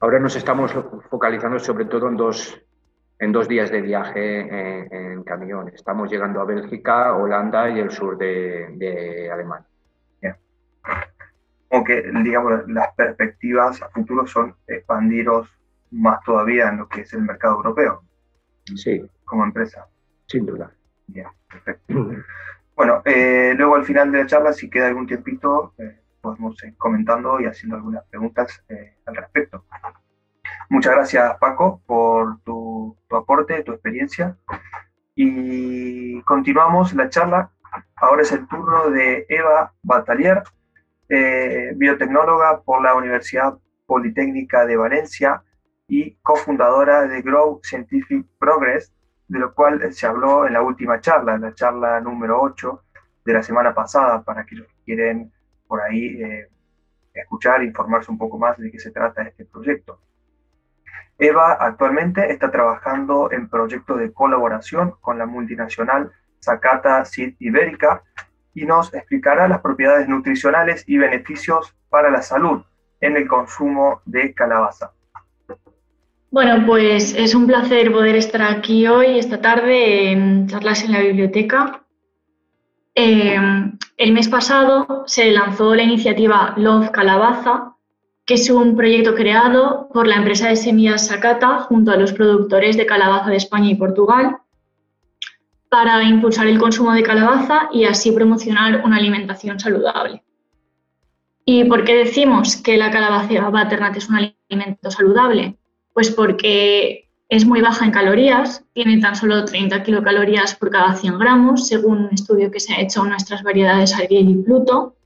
[0.00, 0.72] Ahora nos estamos
[1.10, 2.60] focalizando sobre todo en dos,
[3.18, 4.40] en dos días de viaje
[4.94, 5.68] en, camión.
[5.68, 9.66] Estamos llegando a Bélgica, Holanda y el sur de, Alemania.
[11.70, 15.48] Aunque, digamos, las perspectivas a futuro son expandiros
[15.90, 18.02] más todavía en lo que es el mercado europeo.
[18.74, 19.04] Sí.
[19.24, 19.86] Como empresa.
[20.26, 20.70] Sin duda.
[21.08, 21.94] Ya, perfecto.
[22.74, 26.76] Bueno, eh, luego al final de la charla, si queda algún tiempito, eh, podemos ir
[26.76, 29.64] comentando y haciendo algunas preguntas eh, al respecto.
[30.70, 34.36] Muchas gracias, Paco, por tu, tu, aporte, tu experiencia.
[35.14, 37.50] Y continuamos la charla.
[37.96, 40.42] Ahora es el turno de Eva Batalier,
[41.76, 45.42] biotecnóloga por la Universidad Politécnica de Valencia,
[45.88, 48.92] y cofundadora de Grow Scientific Progress,
[49.26, 52.84] de lo cual se habló en la última charla, en la charla número 8
[53.24, 55.32] de la semana pasada, para aquellos que quieren
[55.68, 56.48] por ahí eh,
[57.14, 60.00] escuchar, informarse un poco más de qué se trata este proyecto.
[61.18, 68.02] Eva actualmente está trabajando en proyectos de colaboración con la multinacional Zacata Seed Ibérica
[68.54, 72.62] y nos explicará las propiedades nutricionales y beneficios para la salud
[73.00, 74.92] en el consumo de calabaza.
[76.30, 81.00] Bueno, pues es un placer poder estar aquí hoy, esta tarde, en charlas en la
[81.00, 81.82] biblioteca.
[83.00, 83.38] Eh,
[83.96, 87.76] el mes pasado se lanzó la iniciativa Love Calabaza,
[88.26, 92.76] que es un proyecto creado por la empresa de semillas Sakata junto a los productores
[92.76, 94.38] de calabaza de España y Portugal
[95.68, 100.24] para impulsar el consumo de calabaza y así promocionar una alimentación saludable.
[101.44, 105.56] ¿Y por qué decimos que la calabaza butternut es un alimento saludable?
[105.92, 111.18] Pues porque es muy baja en calorías, tiene tan solo 30 kilocalorías por cada 100
[111.18, 114.96] gramos, según un estudio que se ha hecho en nuestras variedades Ariel y Pluto.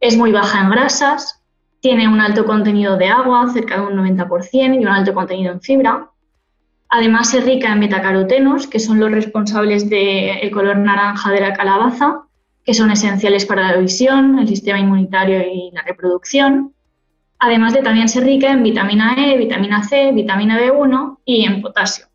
[0.00, 1.42] Es muy baja en grasas,
[1.80, 5.60] tiene un alto contenido de agua, cerca de un 90%, y un alto contenido en
[5.60, 6.08] fibra.
[6.88, 12.22] Además, es rica en betacarotenos, que son los responsables del color naranja de la calabaza,
[12.64, 16.74] que son esenciales para la visión, el sistema inmunitario y la reproducción
[17.40, 22.06] además de también ser rica en vitamina E, vitamina C, vitamina B1 y en potasio.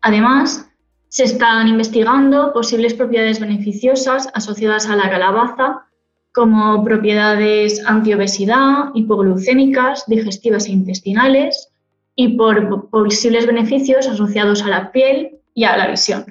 [0.00, 0.68] Además,
[1.08, 5.86] se están investigando posibles propiedades beneficiosas asociadas a la calabaza,
[6.32, 11.68] como propiedades antiobesidad, hipoglucémicas, digestivas e intestinales,
[12.14, 16.24] y por posibles beneficios asociados a la piel y a la visión.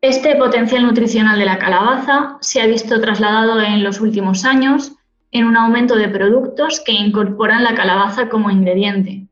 [0.00, 4.92] Este potencial nutricional de la calabaza se ha visto trasladado en los últimos años
[5.32, 9.26] en un aumento de productos que incorporan la calabaza como ingrediente.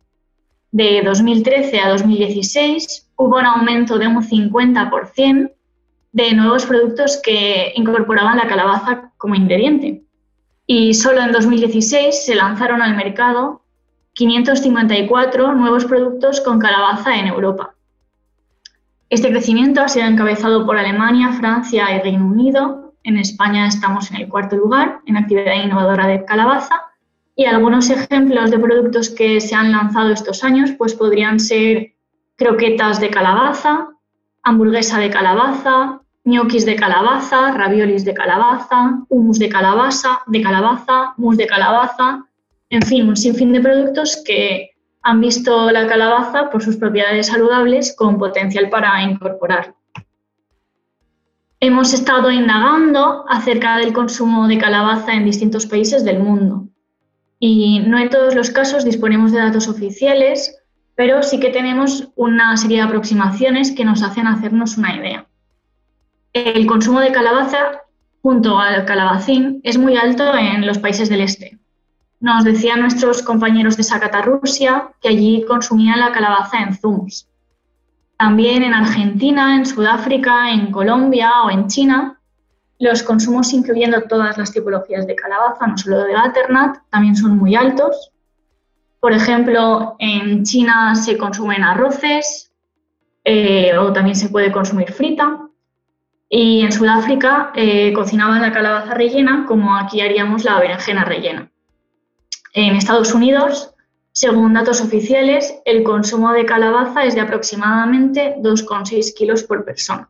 [0.70, 5.50] De 2013 a 2016 hubo un aumento de un 50%
[6.12, 10.02] de nuevos productos que incorporaban la calabaza como ingrediente.
[10.66, 13.62] Y solo en 2016 se lanzaron al mercado
[14.12, 17.74] 554 nuevos productos con calabaza en Europa.
[19.11, 24.18] Este crecimiento ha sido encabezado por Alemania, Francia y Reino Unido, en España estamos en
[24.18, 26.83] el cuarto lugar en actividad innovadora de calabaza
[27.35, 31.94] y algunos ejemplos de productos que se han lanzado estos años pues podrían ser
[32.37, 33.88] croquetas de calabaza,
[34.42, 41.47] hamburguesa de calabaza, ñoquis de calabaza, raviolis de calabaza, humus de calabaza, de calabaza, de
[41.47, 42.25] calabaza,
[42.68, 47.97] en fin, un sinfín de productos que han visto la calabaza por sus propiedades saludables
[47.97, 49.78] con potencial para incorporar.
[51.61, 56.68] Hemos estado indagando acerca del consumo de calabaza en distintos países del mundo
[57.40, 60.57] y no en todos los casos disponemos de datos oficiales,
[60.94, 65.27] pero sí que tenemos una serie de aproximaciones que nos hacen hacernos una idea.
[66.33, 67.83] El consumo de calabaza
[68.23, 71.59] junto al calabacín es muy alto en los países del este.
[72.21, 77.29] Nos decían nuestros compañeros de Sakata, Rusia, que allí consumían la calabaza en zumos.
[78.18, 82.18] También en Argentina, en Sudáfrica, en Colombia o en China,
[82.81, 87.54] los consumos, incluyendo todas las tipologías de calabaza, no solo de butternut, también son muy
[87.54, 88.11] altos.
[88.98, 92.52] Por ejemplo, en China se consumen arroces
[93.24, 95.48] eh, o también se puede consumir frita.
[96.28, 101.50] Y en Sudáfrica eh, cocinaban la calabaza rellena como aquí haríamos la berenjena rellena.
[102.52, 103.74] En Estados Unidos
[104.20, 110.09] según datos oficiales, el consumo de calabaza es de aproximadamente 2,6 kilos por persona.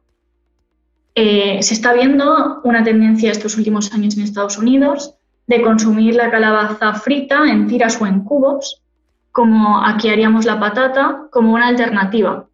[1.14, 5.14] Eh, se está viendo una tendencia estos últimos años en Estados Unidos
[5.46, 8.80] de consumir la calabaza frita en tiras o en cubos,
[9.30, 12.46] como aquí haríamos la patata, como una alternativa,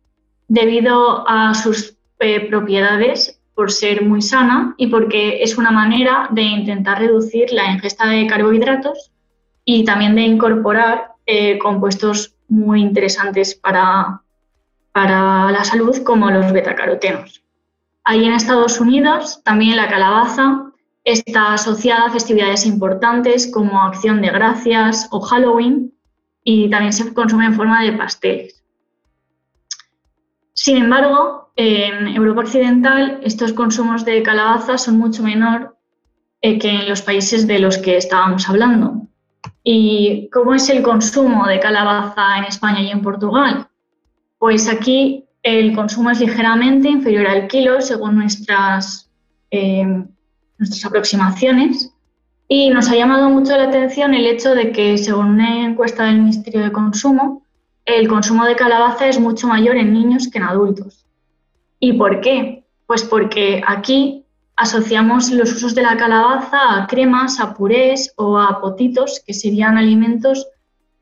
[0.48, 6.42] debido a sus eh, propiedades por ser muy sana y porque es una manera de
[6.42, 9.12] intentar reducir la ingesta de carbohidratos
[9.64, 14.22] y también de incorporar eh, compuestos muy interesantes para,
[14.92, 17.42] para la salud, como los betacarotenos.
[18.04, 20.70] Ahí en Estados Unidos también la calabaza
[21.04, 25.92] está asociada a festividades importantes como Acción de Gracias o Halloween
[26.42, 28.62] y también se consume en forma de pasteles.
[30.52, 35.76] Sin embargo, en Europa Occidental estos consumos de calabaza son mucho menor
[36.42, 39.06] eh, que en los países de los que estábamos hablando.
[39.66, 43.66] ¿Y cómo es el consumo de calabaza en España y en Portugal?
[44.38, 49.10] Pues aquí el consumo es ligeramente inferior al kilo según nuestras,
[49.50, 50.04] eh,
[50.58, 51.94] nuestras aproximaciones
[52.46, 56.18] y nos ha llamado mucho la atención el hecho de que según una encuesta del
[56.18, 57.42] Ministerio de Consumo,
[57.86, 61.06] el consumo de calabaza es mucho mayor en niños que en adultos.
[61.80, 62.64] ¿Y por qué?
[62.86, 64.23] Pues porque aquí
[64.56, 69.78] asociamos los usos de la calabaza a cremas, a purés o a potitos, que serían
[69.78, 70.46] alimentos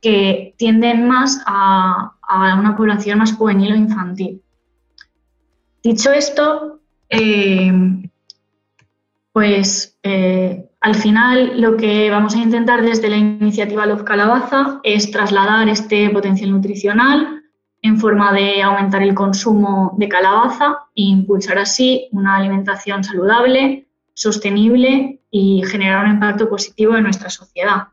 [0.01, 2.15] que tienden más a,
[2.59, 4.43] una población más juvenil o infantil.
[5.83, 7.73] Dicho esto, eh,
[9.33, 15.11] Pues eh, al final lo que vamos a intentar desde la iniciativa Love Calabaza es
[15.11, 17.42] trasladar este potencial nutricional
[17.83, 25.21] en forma de aumentar el consumo de calabaza e impulsar así una alimentación saludable, sostenible
[25.31, 27.89] y generar un impacto positivo en nuestra sociedad.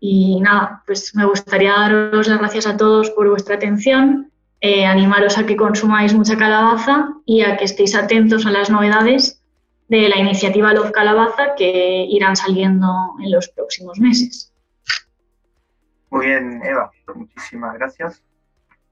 [0.00, 5.36] Y nada, pues me gustaría daros las gracias a todos por vuestra atención, eh, animaros
[5.36, 9.42] a que consumáis mucha calabaza y a que estéis atentos a las novedades
[9.88, 14.52] de la iniciativa Love Calabaza que irán saliendo en los próximos meses.
[16.10, 18.22] Muy bien, Eva, muchísimas gracias.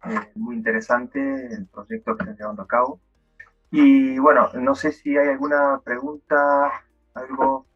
[0.08, 3.00] Eh, muy interesante el proyecto que están llevando a cabo.
[3.70, 6.36] Y bueno, no sé si hay alguna pregunta,
[7.14, 7.66] algo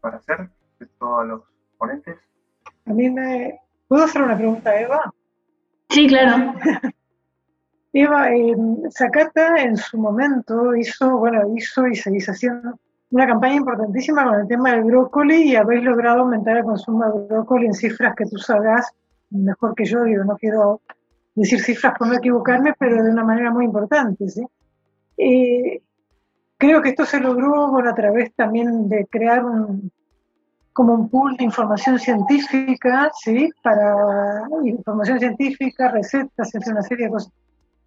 [0.00, 1.42] para hacer respecto a los
[1.78, 2.18] ponentes.
[2.86, 3.60] A mí me...
[3.86, 5.12] ¿Puedo hacer una pregunta, Eva?
[5.90, 6.54] Sí, claro.
[7.92, 8.56] Eva, eh,
[8.90, 12.78] Zacata en su momento hizo, bueno, hizo y seguís haciendo
[13.10, 17.26] una campaña importantísima con el tema del brócoli y habéis logrado aumentar el consumo de
[17.26, 18.90] brócoli en cifras que tú sabrás
[19.28, 20.80] mejor que yo, yo no quiero
[21.34, 24.46] decir cifras por no equivocarme, pero de una manera muy importante, ¿sí?
[25.16, 25.82] Eh,
[26.56, 29.90] creo que esto se logró, bueno, a través también de crear un,
[30.72, 33.50] como un pool de información científica, ¿sí?
[33.62, 33.94] Para
[34.64, 37.32] información científica, recetas, entre una serie de cosas.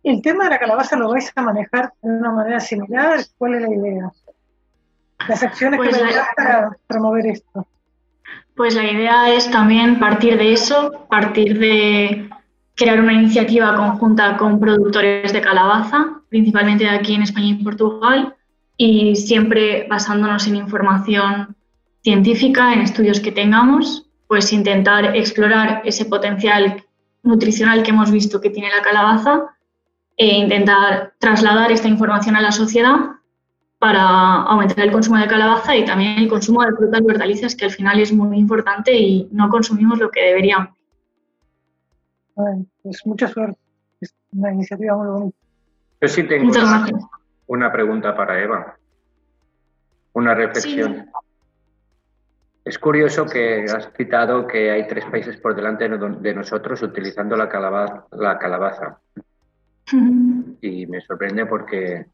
[0.04, 3.20] ¿El tema de la calabaza lo vais a manejar de una manera similar?
[3.38, 4.12] ¿Cuál es la idea?
[5.28, 7.68] Las acciones que pues a para promover esto.
[8.56, 12.30] Pues la idea es también partir de eso, partir de
[12.76, 18.36] crear una iniciativa conjunta con productores de calabaza, principalmente aquí en España y Portugal,
[18.78, 21.56] y siempre basándonos en información
[22.04, 26.84] científica, en estudios que tengamos, pues intentar explorar ese potencial
[27.24, 29.46] nutricional que hemos visto que tiene la calabaza
[30.18, 32.96] e intentar trasladar esta información a la sociedad
[33.80, 37.66] para aumentar el consumo de calabaza y también el consumo de frutas y hortalizas, que
[37.66, 40.70] al final es muy importante y no consumimos lo que deberíamos.
[42.36, 43.58] Bueno, pues mucha suerte.
[44.02, 45.38] Es una iniciativa muy bonita.
[46.02, 46.52] Yo sí tengo
[47.48, 48.78] una, pregunta para Eva.
[50.14, 51.10] Una reflexión.
[52.66, 57.48] Es curioso que has citado que hay tres países por delante de nosotros utilizando la
[57.48, 58.06] calabaza.
[58.12, 59.00] La calabaza.
[60.62, 62.06] Y me sorprende porque,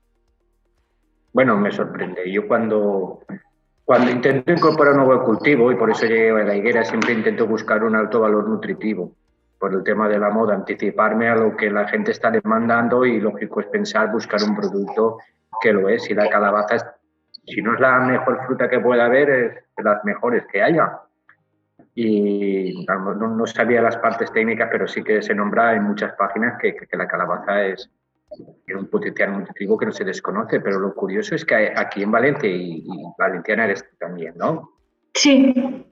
[1.33, 2.31] bueno, me sorprende.
[2.31, 3.21] Yo cuando,
[3.85, 7.47] cuando intento incorporar un nuevo cultivo, y por eso llegué a la higuera, siempre intento
[7.47, 9.15] buscar un alto valor nutritivo
[9.61, 13.19] por el tema de la moda, anticiparme a lo que la gente está demandando y
[13.21, 15.19] lógico es pensar, buscar un producto
[15.61, 16.09] que lo es.
[16.09, 16.95] Y la calabaza,
[17.45, 20.99] si no es la mejor fruta que pueda haber, es de las mejores que haya
[21.93, 26.75] y no, sabía las partes técnicas, pero sí que se nombra en muchas páginas que,
[26.93, 27.89] la calabaza es
[28.73, 32.49] un potencial nutritivo que no se desconoce, pero lo curioso es que aquí en Valencia
[32.49, 34.71] y, Valenciana eres también, ¿no?
[35.13, 35.85] Sí.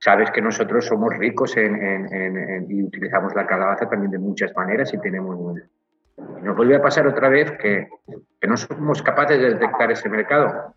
[0.00, 4.98] Sabes que nosotros somos ricos en, y utilizamos la calabaza también de muchas maneras y
[4.98, 5.56] tenemos...
[6.42, 7.88] Nos vuelve a pasar otra vez que,
[8.46, 10.74] no somos capaces de detectar ese mercado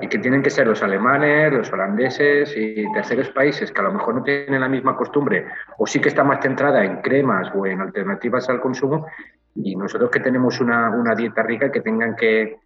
[0.00, 3.92] y que tienen que ser los alemanes, los holandeses y terceros países que a lo
[3.92, 5.46] mejor no tienen la misma costumbre
[5.78, 9.06] o sí que está más centrada en cremas o en alternativas al consumo
[9.54, 12.58] y nosotros que tenemos una, una dieta rica que tengan que,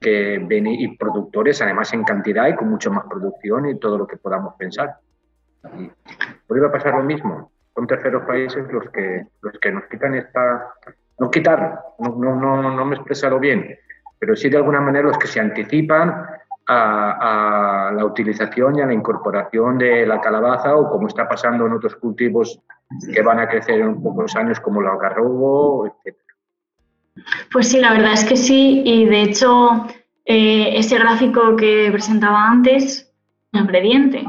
[0.00, 4.06] que venir y productores además en cantidad y con mucho más producción y todo lo
[4.06, 4.96] que podamos pensar.
[5.72, 7.50] Y a pasar lo mismo.
[7.74, 10.74] Son terceros países los que, los que nos quitan esta...
[11.18, 13.78] No quitar, no, no, no, no me he expresado bien,
[14.18, 16.26] pero sí de alguna manera los que se anticipan
[16.66, 21.72] a, la utilización y a la incorporación de la calabaza o como está pasando en
[21.72, 22.60] otros cultivos
[23.12, 26.16] que van a crecer en pocos años como el algarrobo, etc.
[27.52, 29.86] Pues sí, la verdad es que sí y de hecho
[30.24, 33.12] eh, ese gráfico que presentaba antes,
[33.52, 34.24] un ingrediente.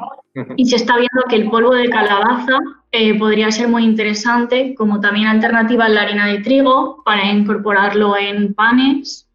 [0.57, 2.57] Y se está viendo que el polvo de calabaza
[2.91, 8.17] eh, podría ser muy interesante como también alternativa a la harina de trigo para incorporarlo
[8.17, 9.27] en panes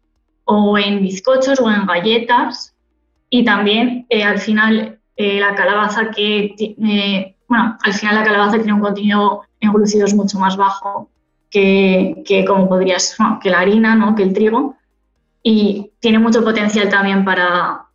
[0.45, 2.75] o en bizcochos o en galletas
[3.29, 6.55] y también eh, al final eh, la calabaza que
[7.47, 11.09] bueno, al final la calabaza tiene un contenido en glúcidos mucho más bajo
[11.49, 14.15] que, que como podrías, que la harina, ¿no?
[14.15, 14.77] que el trigo,
[15.43, 17.87] y tiene mucho potencial también para,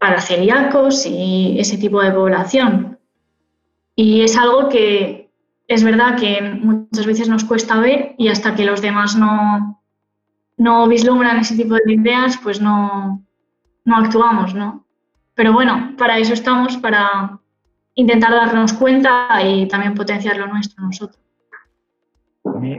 [0.00, 2.98] para celíacos y ese tipo de población.
[3.94, 5.30] Y es algo que
[5.68, 9.82] es verdad que muchas veces nos cuesta ver y hasta que los demás no,
[10.56, 13.22] no vislumbran ese tipo de ideas, pues no,
[13.84, 14.86] no actuamos, ¿no?
[15.34, 17.38] Pero bueno, para eso estamos, para
[17.94, 21.20] intentar darnos cuenta y también potenciar lo nuestro nosotros.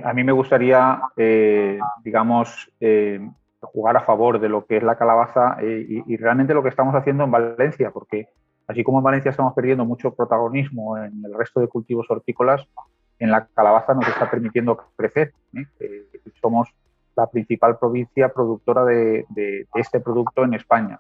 [0.03, 3.30] A mí, me gustaría, eh, digamos, eh,
[3.62, 6.95] jugar a favor de lo que es la calabaza y, y, realmente lo que estamos
[6.95, 8.28] haciendo en Valencia, porque
[8.68, 12.68] así como en Valencia estamos perdiendo mucho protagonismo en el resto de cultivos hortícolas,
[13.22, 15.34] en la calabaza nos está permitiendo crecer.
[16.41, 16.74] somos
[17.16, 19.26] la principal provincia productora de,
[19.76, 20.99] este producto en España.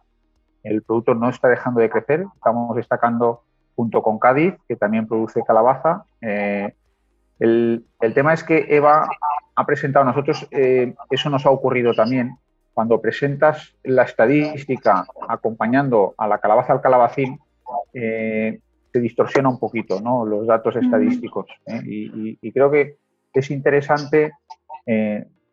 [0.63, 3.41] El producto no está dejando de crecer, estamos destacando
[3.75, 6.05] junto con Cádiz, que también produce calabaza.
[6.21, 6.75] Eh,
[7.39, 9.09] el, tema es que Eva
[9.55, 12.37] ha presentado, nosotros eh, eso nos ha ocurrido también,
[12.73, 17.39] cuando presentas la estadística acompañando a la calabaza al calabacín,
[17.93, 18.59] eh,
[18.91, 20.25] se distorsiona un poquito ¿no?
[20.25, 21.47] los datos estadísticos.
[21.85, 22.97] Y, creo que
[23.33, 24.31] es interesante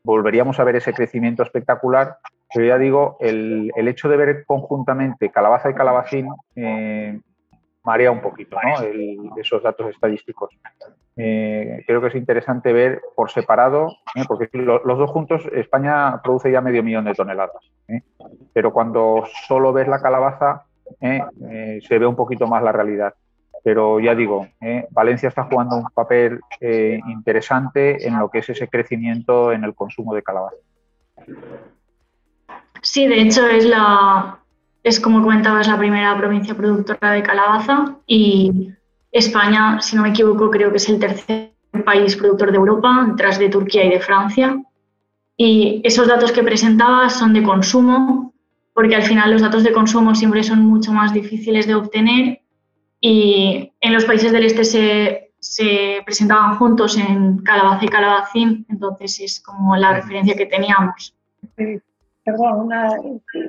[0.08, 2.16] volveríamos a ver ese crecimiento espectacular,
[2.54, 7.20] pero ya digo, el, hecho de ver conjuntamente calabaza y calabacín eh,
[7.88, 9.36] marea un poquito ¿no?
[9.36, 10.50] esos datos estadísticos.
[11.16, 14.22] Eh, creo que es interesante ver por separado, ¿eh?
[14.28, 17.72] porque los dos juntos, España produce ya medio millón de toneladas,
[18.52, 20.64] pero cuando solo ves la calabaza,
[21.00, 23.14] se ve un poquito más la realidad
[23.62, 28.48] pero ya digo, eh, Valencia está jugando un papel eh, interesante en lo que es
[28.48, 30.56] ese crecimiento en el consumo de calabaza.
[32.80, 34.38] Sí, de hecho es la,
[34.88, 38.70] es como comentabas, la primera provincia productora de calabaza y
[39.12, 41.52] España, si no me equivoco, creo que es el tercer
[41.84, 44.60] país productor de Europa, tras de Turquía y de Francia.
[45.36, 48.34] Y esos datos que presentaba son de consumo,
[48.74, 52.40] porque al final los datos de consumo siempre son mucho más difíciles de obtener
[53.00, 59.20] y en los países del este se, se presentaban juntos en Calabaza y Calabacín, entonces
[59.20, 61.14] es como la referencia que teníamos.
[62.28, 62.90] Perdón, una,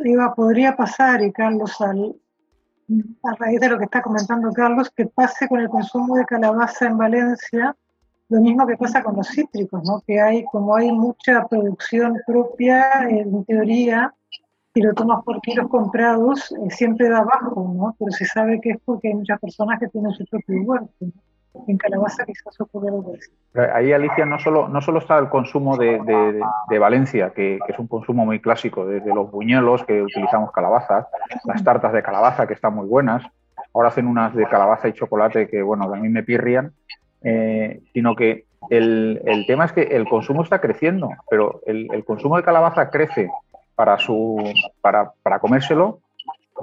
[0.06, 2.16] iba, podría pasar, y Carlos, al,
[3.24, 6.88] a raíz de lo que está comentando Carlos, que pase con el consumo de calabaza
[6.88, 7.76] en Valencia
[8.30, 10.02] lo mismo que pasa con los cítricos, ¿no?
[10.06, 14.14] que hay, como hay mucha producción propia, en teoría,
[14.72, 17.96] si lo tomas por kilos comprados, eh, siempre da bajo, ¿no?
[17.98, 21.06] Pero se sabe que es porque hay muchas personas que tienen su propio huerto.
[21.68, 23.32] En calabaza quizás ocurre algo así.
[23.74, 27.88] Ahí, Alicia, no solo, no solo está el consumo de, Valencia, que, que, es un
[27.88, 31.08] consumo muy clásico, desde los buñuelos, que utilizamos calabazas,
[31.46, 33.24] las tartas de calabaza, que están muy buenas,
[33.74, 36.74] ahora hacen unas de calabaza y chocolate que, bueno, a mí me pirrian,
[37.24, 42.06] eh, sino que el, el, tema es que el consumo está creciendo, pero el, el
[42.06, 43.30] consumo de calabaza crece
[43.76, 44.38] para, su,
[44.82, 46.02] para, para comérselo,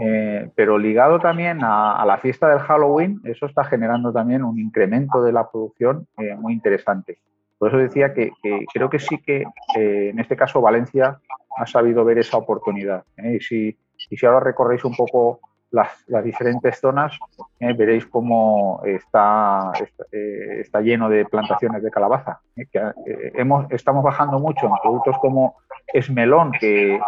[0.01, 5.23] eh, pero ligado también a, la fiesta del Halloween, eso está generando también un incremento
[5.23, 7.19] de la producción eh, muy interesante.
[7.59, 8.33] Por eso decía que,
[8.73, 9.45] creo que sí que
[9.77, 11.19] eh, en este caso Valencia
[11.57, 13.05] ha sabido ver esa oportunidad.
[13.17, 13.79] Y si,
[14.11, 15.41] y, si, ahora recorréis un poco
[15.71, 17.19] las, las diferentes zonas,
[17.61, 19.73] veréis cómo está,
[20.11, 22.41] está, lleno de plantaciones de calabaza.
[22.55, 22.93] Que,
[23.35, 25.57] hemos, estamos bajando mucho en productos como
[25.93, 26.99] es melón, que,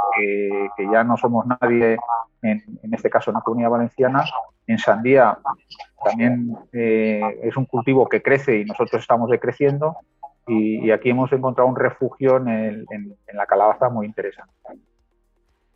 [0.93, 1.99] ya no somos nadie,
[2.43, 4.25] en, este caso en la comunidad valenciana.
[4.67, 5.39] En sandía
[6.05, 9.97] también eh, es un cultivo que crece y nosotros estamos decreciendo.
[10.47, 12.87] Y, aquí hemos encontrado un refugio en,
[13.33, 14.53] la calabaza muy interesante.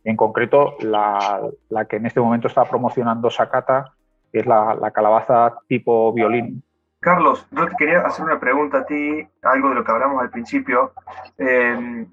[0.03, 1.41] En concreto, la,
[1.89, 3.93] que en este momento está promocionando Sakata,
[4.31, 6.63] que es la, calabaza tipo violín,
[6.99, 10.29] Carlos, yo te quería hacer una pregunta a ti, algo de lo que hablamos al
[10.29, 10.93] principio.
[11.37, 12.05] Eh,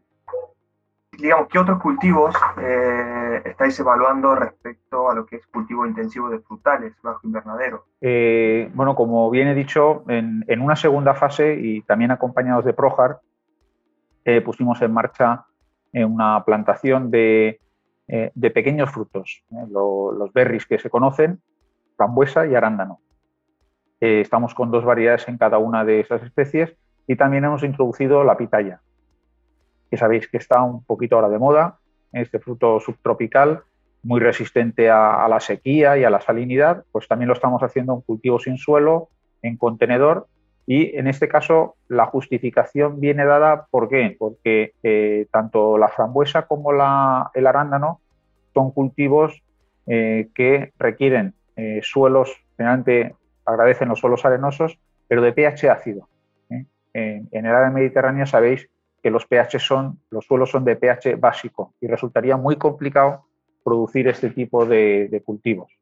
[1.21, 6.41] digamos, ¿qué otros cultivos eh, estáis evaluando respecto a lo que es cultivo intensivo de
[6.41, 7.85] frutales bajo invernadero?
[8.01, 13.21] Eh, bueno, como bien he dicho, en, una segunda fase y también acompañados de Projar,
[14.25, 15.47] eh, pusimos en marcha
[15.93, 17.61] una plantación de,
[18.55, 21.41] pequeños frutos, los berries que se conocen,
[21.97, 23.01] frambuesa y arándano.
[24.01, 26.75] estamos con dos variedades en cada una de esas especies
[27.07, 28.81] y también hemos introducido la pitaya,
[29.91, 31.79] que sabéis que está un poquito ahora de moda,
[32.13, 33.63] este fruto subtropical,
[34.03, 38.01] muy resistente a, la sequía y a la salinidad, pues también lo estamos haciendo en
[38.01, 39.09] cultivo sin suelo,
[39.43, 40.27] en contenedor,
[40.67, 44.17] y en este caso la justificación viene dada, ¿por qué?
[44.19, 48.01] Porque eh, tanto la frambuesa como el arándano
[48.55, 49.43] son cultivos
[49.87, 56.09] eh, que requieren eh, suelos, generalmente agradecen los suelos arenosos, pero de pH ácido.
[56.93, 58.69] En, en el área mediterránea sabéis
[59.03, 63.25] que los pH son, los suelos son de pH básico y resultaría muy complicado
[63.65, 65.73] producir este tipo de, cultivos.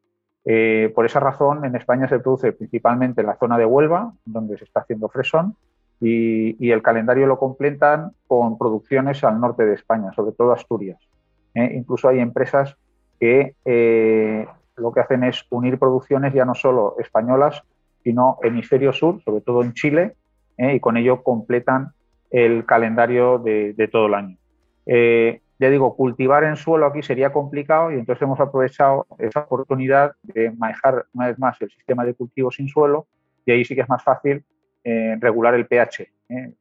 [0.50, 4.56] Eh, por esa razón, en España se produce principalmente en la zona de Huelva, donde
[4.56, 5.56] se está haciendo fresón,
[6.00, 10.98] y, el calendario lo completan con producciones al norte de España, sobre todo Asturias.
[11.54, 12.78] Eh, incluso hay empresas
[13.20, 14.46] que eh,
[14.76, 17.62] lo que hacen es unir producciones ya no solo españolas,
[18.02, 20.14] sino hemisferio sur, sobre todo en Chile,
[20.56, 21.92] y con ello completan
[22.30, 24.36] el calendario de, todo el año.
[25.58, 30.52] Ya digo, cultivar en suelo aquí sería complicado y entonces hemos aprovechado esa oportunidad de
[30.52, 33.06] manejar una vez más el sistema de cultivo sin suelo
[33.44, 34.44] y ahí sí que es más fácil
[34.84, 36.08] eh, regular el pH.
[36.28, 36.52] ¿eh?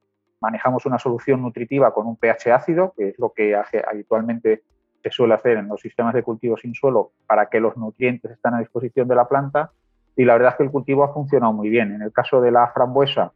[0.41, 4.63] Manejamos una solución nutritiva con un pH ácido, que es lo que habitualmente
[5.03, 8.55] se suele hacer en los sistemas de cultivo sin suelo para que los nutrientes estén
[8.55, 9.71] a disposición de la planta
[10.15, 11.93] y la verdad es que el cultivo ha funcionado muy bien.
[11.93, 13.31] En el caso de la frambuesa,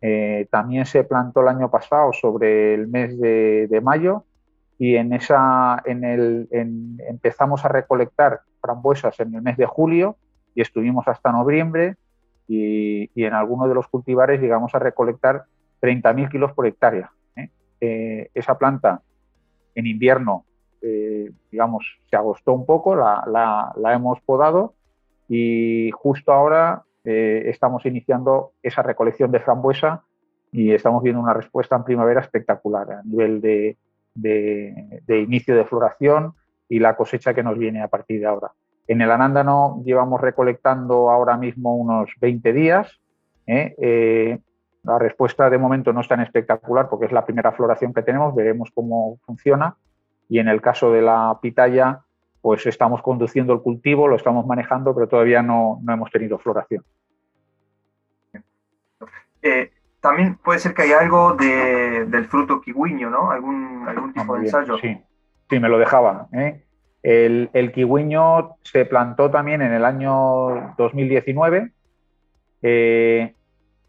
[0.00, 4.24] eh, también se plantó el año pasado sobre el mes de mayo
[4.82, 10.16] y en esa, en el, empezamos a recolectar frambuesas en el mes de julio
[10.56, 11.94] y estuvimos hasta noviembre
[12.48, 15.44] y, en algunos de los cultivares llegamos a recolectar
[15.80, 17.12] 30.000 kilos por hectárea.
[17.36, 17.48] ¿eh?
[17.80, 19.02] Eh, esa planta
[19.76, 20.46] en invierno,
[20.80, 24.74] eh, digamos, se agostó un poco, la, la, hemos podado
[25.28, 30.02] y justo ahora estamos iniciando esa recolección de frambuesa
[30.50, 33.76] y estamos viendo una respuesta en primavera espectacular a nivel de,
[34.14, 36.34] de, inicio de floración
[36.68, 38.52] y la cosecha que nos viene a partir de ahora.
[38.86, 43.00] En el anándano llevamos recolectando ahora mismo unos 20 días.
[43.46, 43.74] ¿eh?
[43.78, 44.38] Eh,
[44.82, 48.34] la respuesta de momento no es tan espectacular porque es la primera floración que tenemos,
[48.34, 49.76] veremos cómo funciona.
[50.28, 52.00] Y en el caso de la pitaya,
[52.40, 56.84] pues estamos conduciendo el cultivo, lo estamos manejando, pero todavía no, no hemos tenido floración.
[59.42, 59.70] Eh,
[60.02, 63.30] también puede ser que haya algo del fruto kiwiño, ¿no?
[63.30, 64.76] Algún, algún tipo de ensayo.
[64.78, 65.00] Sí.
[65.48, 66.26] sí, me lo dejaba.
[66.32, 66.64] ¿eh?
[67.04, 71.70] El, el, kiwiño se plantó también en el año 2019
[72.62, 73.34] eh,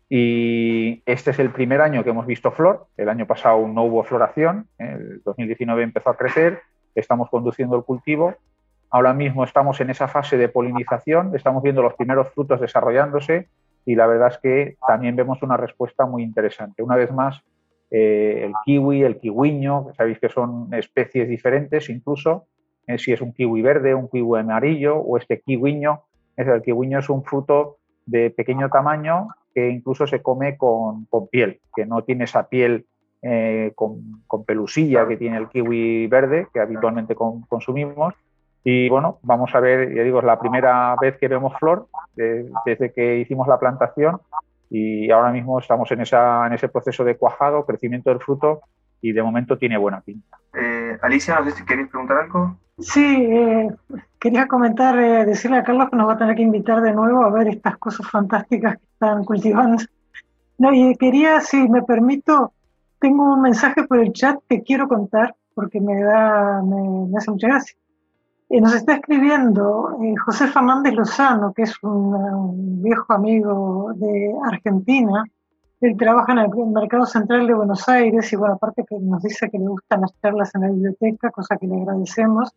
[0.07, 2.85] y este es el primer año que hemos visto flor.
[2.95, 6.61] El año pasado no hubo floración, el 2019 empezó a crecer,
[6.93, 8.35] estamos conduciendo el cultivo.
[8.91, 13.47] Ahora mismo estamos en esa fase de polinización, estamos viendo los primeros frutos desarrollándose
[13.85, 16.83] y la verdad es que también vemos una respuesta muy interesante.
[16.83, 17.41] Una vez más,
[17.91, 22.45] eh, el kiwi, el kiwiño, sabéis que son especies diferentes incluso,
[22.87, 26.01] eh, si es un kiwi verde, un kiwi amarillo o este kiwiño,
[26.35, 31.61] es el kiwiño es un fruto de pequeño tamaño que incluso se come con, piel,
[31.75, 32.87] que no tiene esa piel
[33.21, 38.15] eh, con, pelusilla que tiene el kiwi verde, que habitualmente consumimos,
[38.63, 42.93] y bueno, vamos a ver, ya digo, es la primera vez que vemos flor desde
[42.93, 44.19] que hicimos la plantación
[44.69, 48.61] y ahora mismo estamos en, esa, en ese proceso de cuajado, crecimiento del fruto
[49.01, 50.37] y de momento tiene buena pinta.
[50.53, 52.55] Eh, Alicia, no sé si queréis preguntar algo.
[52.79, 53.69] Sí, eh,
[54.17, 57.23] quería comentar, eh, decirle a Carlos que nos va a tener que invitar de nuevo
[57.23, 59.83] a ver estas cosas fantásticas que están cultivando.
[60.57, 62.53] No, y quería, si me permito,
[62.99, 67.29] tengo un mensaje por el chat que quiero contar porque me da, me, me hace
[67.29, 67.75] mucha gracia.
[68.53, 75.23] Eh, nos está escribiendo eh, José Fernández Lozano, que es un, viejo amigo de Argentina.
[75.81, 79.49] Él trabaja en el Mercado Central de Buenos Aires y, bueno, aparte que nos dice
[79.49, 82.51] que le gustan las charlas en la biblioteca, cosa que le agradecemos,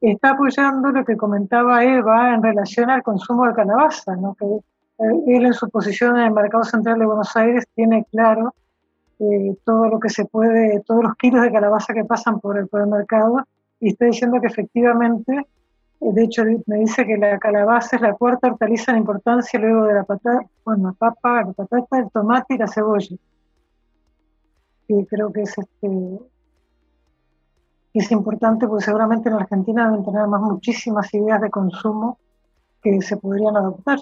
[0.00, 4.34] está apoyando lo que comentaba Eva en relación al consumo de calabaza, ¿no?
[4.34, 8.52] que eh, él en su posición en el Mercado Central de Buenos Aires tiene claro
[9.64, 12.80] todo lo que se puede, todos los kilos de calabaza que pasan por el, por
[12.80, 13.44] el mercado
[13.80, 15.32] y está diciendo que efectivamente,
[16.00, 19.84] eh, de hecho me dice que la calabaza es la cuarta hortaliza en importancia luego
[19.84, 23.16] de la patata, bueno, la papa, la patata, el tomate y la cebolla.
[24.88, 25.88] Y creo que es este
[27.98, 32.18] es importante porque seguramente en Argentina deben tener más muchísimas ideas de consumo
[32.82, 33.98] que se podrían adoptar,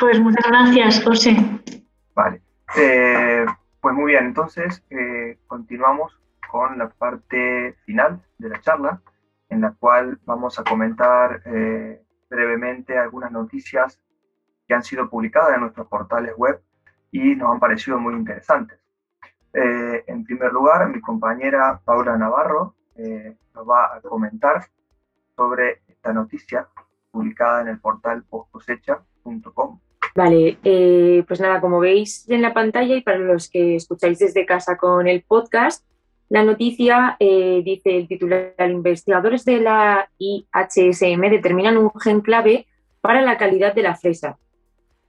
[0.00, 1.36] Pues muchas gracias, José.
[2.14, 2.42] Vale.
[2.76, 3.46] Eh,
[3.80, 6.12] pues muy bien, entonces eh, continuamos
[6.52, 9.00] con la parte final de la charla,
[9.48, 13.98] en la cual vamos a comentar eh, brevemente algunas noticias
[14.68, 16.60] que han sido publicadas en nuestros portales web
[17.10, 18.78] y nos han parecido muy interesantes.
[19.54, 24.66] Eh, en primer lugar, mi compañera Paula Navarro eh, nos va a comentar
[25.34, 26.68] sobre esta noticia
[27.10, 29.80] publicada en el portal postcosecha.com.
[30.14, 30.58] Vale,
[31.26, 35.08] pues nada, como veis en la pantalla y para los que escucháis desde casa con
[35.08, 35.86] el podcast,
[36.32, 42.66] la noticia eh, dice el titular, investigadores de la IHSM determinan un gen clave
[43.02, 44.38] para la calidad de la fresa.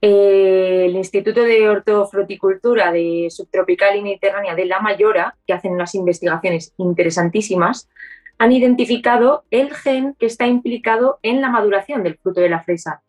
[0.02, 5.94] Eh, el Instituto de Hortofruticultura de Subtropical y Mediterránea de La Mayora, que hacen unas
[5.94, 7.88] investigaciones interesantísimas,
[8.36, 13.00] han identificado el gen que está implicado en la maduración del fruto de la fresa.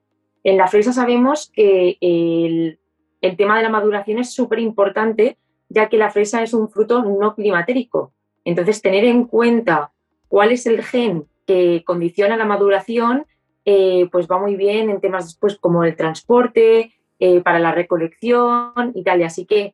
[0.46, 2.80] En la fresa sabemos que el,
[3.20, 5.38] el tema de la maduración es súper importante
[5.70, 8.14] ya que la fresa es un fruto no climatérico.
[8.44, 9.92] Entonces, tener en cuenta
[10.28, 13.26] cuál es el gen que condiciona la maduración,
[13.66, 18.92] eh, pues va muy bien en temas después como el transporte, eh, para la recolección
[18.94, 19.24] y tal.
[19.24, 19.74] así que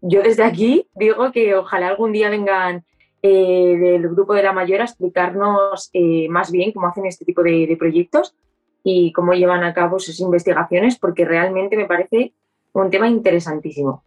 [0.00, 2.84] yo desde aquí digo que ojalá algún día vengan
[3.22, 5.90] eh, del grupo de la mayor a explicarnos
[6.28, 8.34] más bien cómo hacen este tipo de, proyectos
[8.82, 12.34] y cómo llevan a cabo sus investigaciones, porque realmente me parece
[12.72, 14.04] un tema interesantísimo.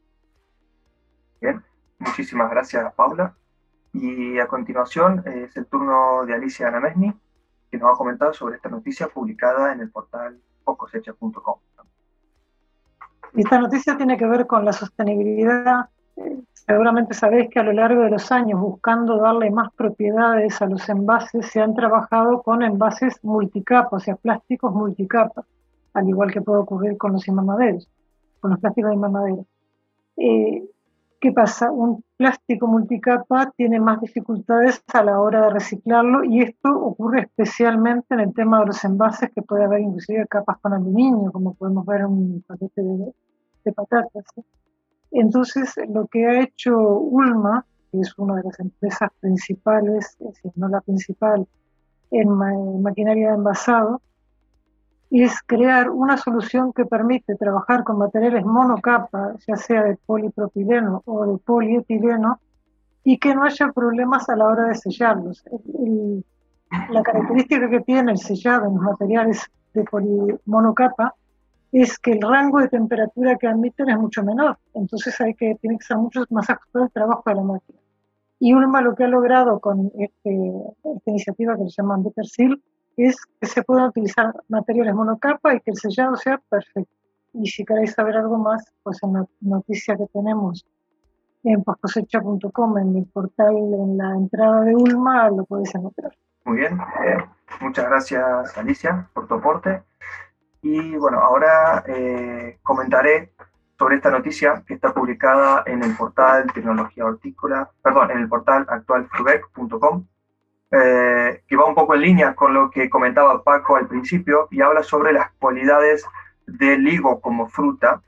[1.41, 1.63] Bien,
[1.99, 3.35] muchísimas gracias, Paula.
[3.93, 7.13] Y a continuación es el turno de Alicia Anamesni,
[7.71, 11.59] que nos va a comentar sobre esta noticia publicada en el portal cosecha.com.
[13.33, 15.89] Esta noticia tiene que ver con la sostenibilidad
[16.67, 20.89] Seguramente sabéis que a lo largo de los años, buscando darle más propiedades a los
[20.89, 25.45] envases, se han trabajado con envases multicapa, o sea, plásticos multicapa,
[25.93, 27.87] al igual que puede ocurrir con los inmamaderos,
[28.41, 29.45] con los plásticos de inmamaderos.
[30.17, 30.69] Eh,
[31.19, 31.71] ¿Qué pasa?
[31.71, 38.13] Un plástico multicapa tiene más dificultades a la hora de reciclarlo y esto ocurre especialmente
[38.13, 41.87] en el tema de los envases, que puede haber inclusive capas con aluminio, como podemos
[41.87, 44.25] ver en un paquete de, patatas.
[45.11, 50.69] Entonces, lo que ha hecho Ulma, que es una de las empresas principales, si no
[50.69, 51.47] la principal,
[52.11, 54.01] en, maquinaria de envasado,
[55.09, 61.25] es crear una solución que permite trabajar con materiales monocapa, ya sea de polipropileno o
[61.25, 62.39] de polietileno,
[63.03, 65.43] y que no haya problemas a la hora de sellarlos.
[66.89, 71.15] la característica que tiene el sellado en los materiales de polimonocapa
[71.71, 74.57] es que el rango de temperatura que admiten es mucho menor.
[74.73, 77.79] Entonces hay que, tiene que ser mucho más ajustado el trabajo de la máquina.
[78.39, 80.51] Y Ulma lo que ha logrado con este,
[80.83, 82.61] esta iniciativa que se llama Better Seal
[83.05, 86.91] es que se puedan utilizar materiales monocapa y que el sellado sea perfecto.
[87.33, 90.65] Y si queréis saber algo más, pues en la noticia que tenemos
[91.43, 96.11] en postcosecha.com, en mi portal, en la entrada de Ulma, lo podéis encontrar.
[96.45, 97.17] Muy bien, eh,
[97.61, 99.83] muchas gracias Alicia por tu aporte.
[100.61, 103.33] Y bueno, ahora eh, comentaré
[103.77, 108.65] sobre esta noticia que está publicada en el portal Tecnología Hortícola, perdón, en el portal
[108.67, 110.05] actualfrubec.com,
[110.71, 114.61] eh, que va un poco en línea con lo que comentaba Paco al principio y
[114.61, 116.05] habla sobre las cualidades
[116.45, 118.01] del higo como fruta.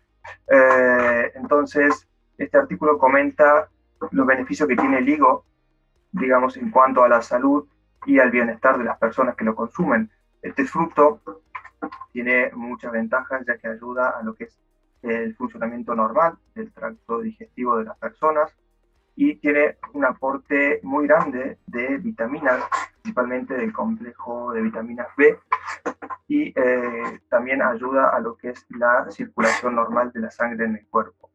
[0.47, 2.07] Eh, entonces,
[2.37, 3.69] este artículo comenta
[4.11, 5.45] los beneficios que tiene el higo,
[6.11, 7.65] digamos, en cuanto a la salud
[8.05, 10.09] y al bienestar de las personas que lo consumen.
[10.41, 11.21] Este fruto
[12.11, 14.59] tiene muchas ventajas ya que ayuda a lo que es
[15.01, 18.53] el funcionamiento normal del tracto digestivo de las personas
[19.21, 22.63] y tiene un aporte muy grande de vitaminas,
[23.01, 25.37] principalmente del complejo de vitaminas B,
[26.29, 30.77] y eh, también ayuda a lo que es la circulación normal de la sangre en
[30.77, 31.29] el cuerpo.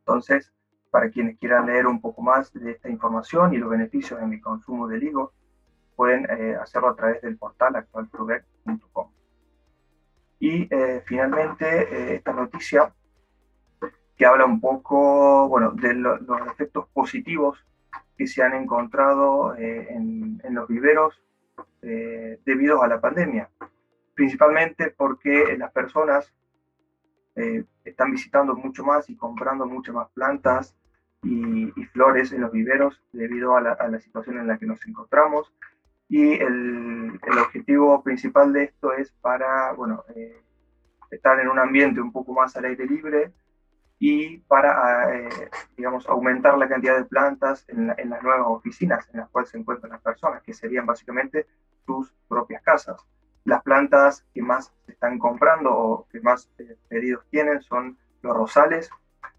[0.00, 0.52] Entonces,
[0.90, 4.42] para quienes quieran leer un poco más de esta información y los beneficios en el
[4.42, 5.32] consumo del higo,
[5.96, 9.10] pueden eh, hacerlo a través del portal actualproduct.com.
[10.40, 12.92] Y eh, finalmente, esta noticia
[14.18, 16.20] que habla un poco bueno, de los
[16.52, 17.64] efectos positivos
[18.16, 21.22] que se han encontrado eh, en, en, los viveros
[21.80, 23.48] debido a la pandemia,
[24.14, 26.34] principalmente porque las personas
[27.84, 30.76] están visitando mucho más y comprando muchas más plantas
[31.22, 34.66] y, y, flores en los viveros debido a la, a la situación en la que
[34.66, 35.52] nos encontramos.
[36.08, 40.40] Y el, el, objetivo principal de esto es para, bueno, eh,
[41.10, 43.32] estar en un ambiente un poco más al aire libre
[43.98, 49.28] y para, eh, digamos, aumentar la cantidad de plantas en, las nuevas oficinas en las
[49.30, 51.46] cuales se encuentran las personas, que serían básicamente
[51.84, 53.04] sus propias casas.
[53.44, 58.36] Las plantas que más se están comprando o que más eh, pedidos tienen son los
[58.36, 58.88] rosales,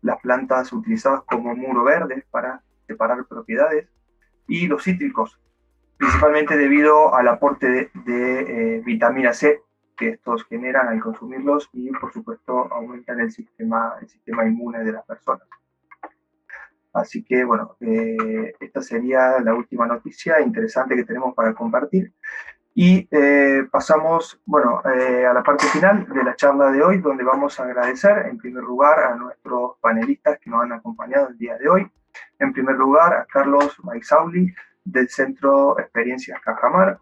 [0.02, 3.88] las plantas utilizadas como muro verde para separar propiedades
[4.48, 5.40] y los cítricos,
[5.98, 9.62] principalmente debido al aporte de, eh, vitamina C
[10.00, 14.94] que estos generan al consumirlos y por supuesto aumentan el sistema, el sistema inmune de
[14.94, 15.48] las personas.
[16.94, 22.14] Así que bueno, eh, esta sería la última noticia interesante que tenemos para compartir.
[22.74, 27.60] Y eh, pasamos, bueno, a la parte final de la charla de hoy, donde vamos
[27.60, 31.68] a agradecer en primer lugar a nuestros panelistas que nos han acompañado el día de
[31.68, 31.92] hoy.
[32.40, 34.54] En primer lugar, a Carlos Maisauli,
[34.86, 37.00] del Centro Experiencias Cajamar,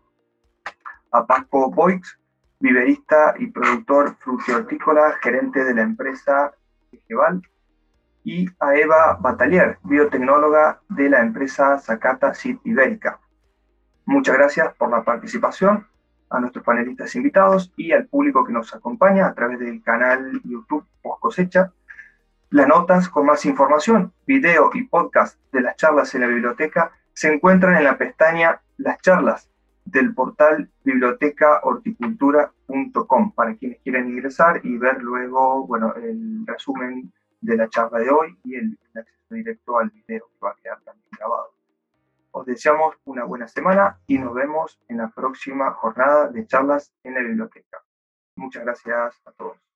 [1.11, 2.17] a Paco Boix,
[2.59, 6.53] viverista y productor frutihortícola, gerente de la empresa
[6.91, 7.41] Egeval,
[8.23, 13.19] y a Eva Batalier, biotecnóloga de la empresa Zacata Seed Ibérica.
[14.05, 15.87] Muchas gracias por la participación,
[16.29, 20.85] a nuestros panelistas invitados y al público que nos acompaña a través del canal YouTube
[21.01, 21.71] Post Cosecha.
[22.49, 27.33] Las notas con más información, video y podcast de las charlas en la biblioteca se
[27.33, 29.49] encuentran en la pestaña Las charlas
[29.91, 37.69] del portal bibliotecahorticultura.com para quienes quieren ingresar y ver luego bueno, el resumen de la
[37.69, 41.53] charla de hoy y el, acceso directo al video que va a quedar también grabado.
[42.31, 47.13] Os deseamos una buena semana y nos vemos en la próxima jornada de charlas en
[47.13, 47.81] la biblioteca.
[48.35, 49.66] Muchas gracias a todos.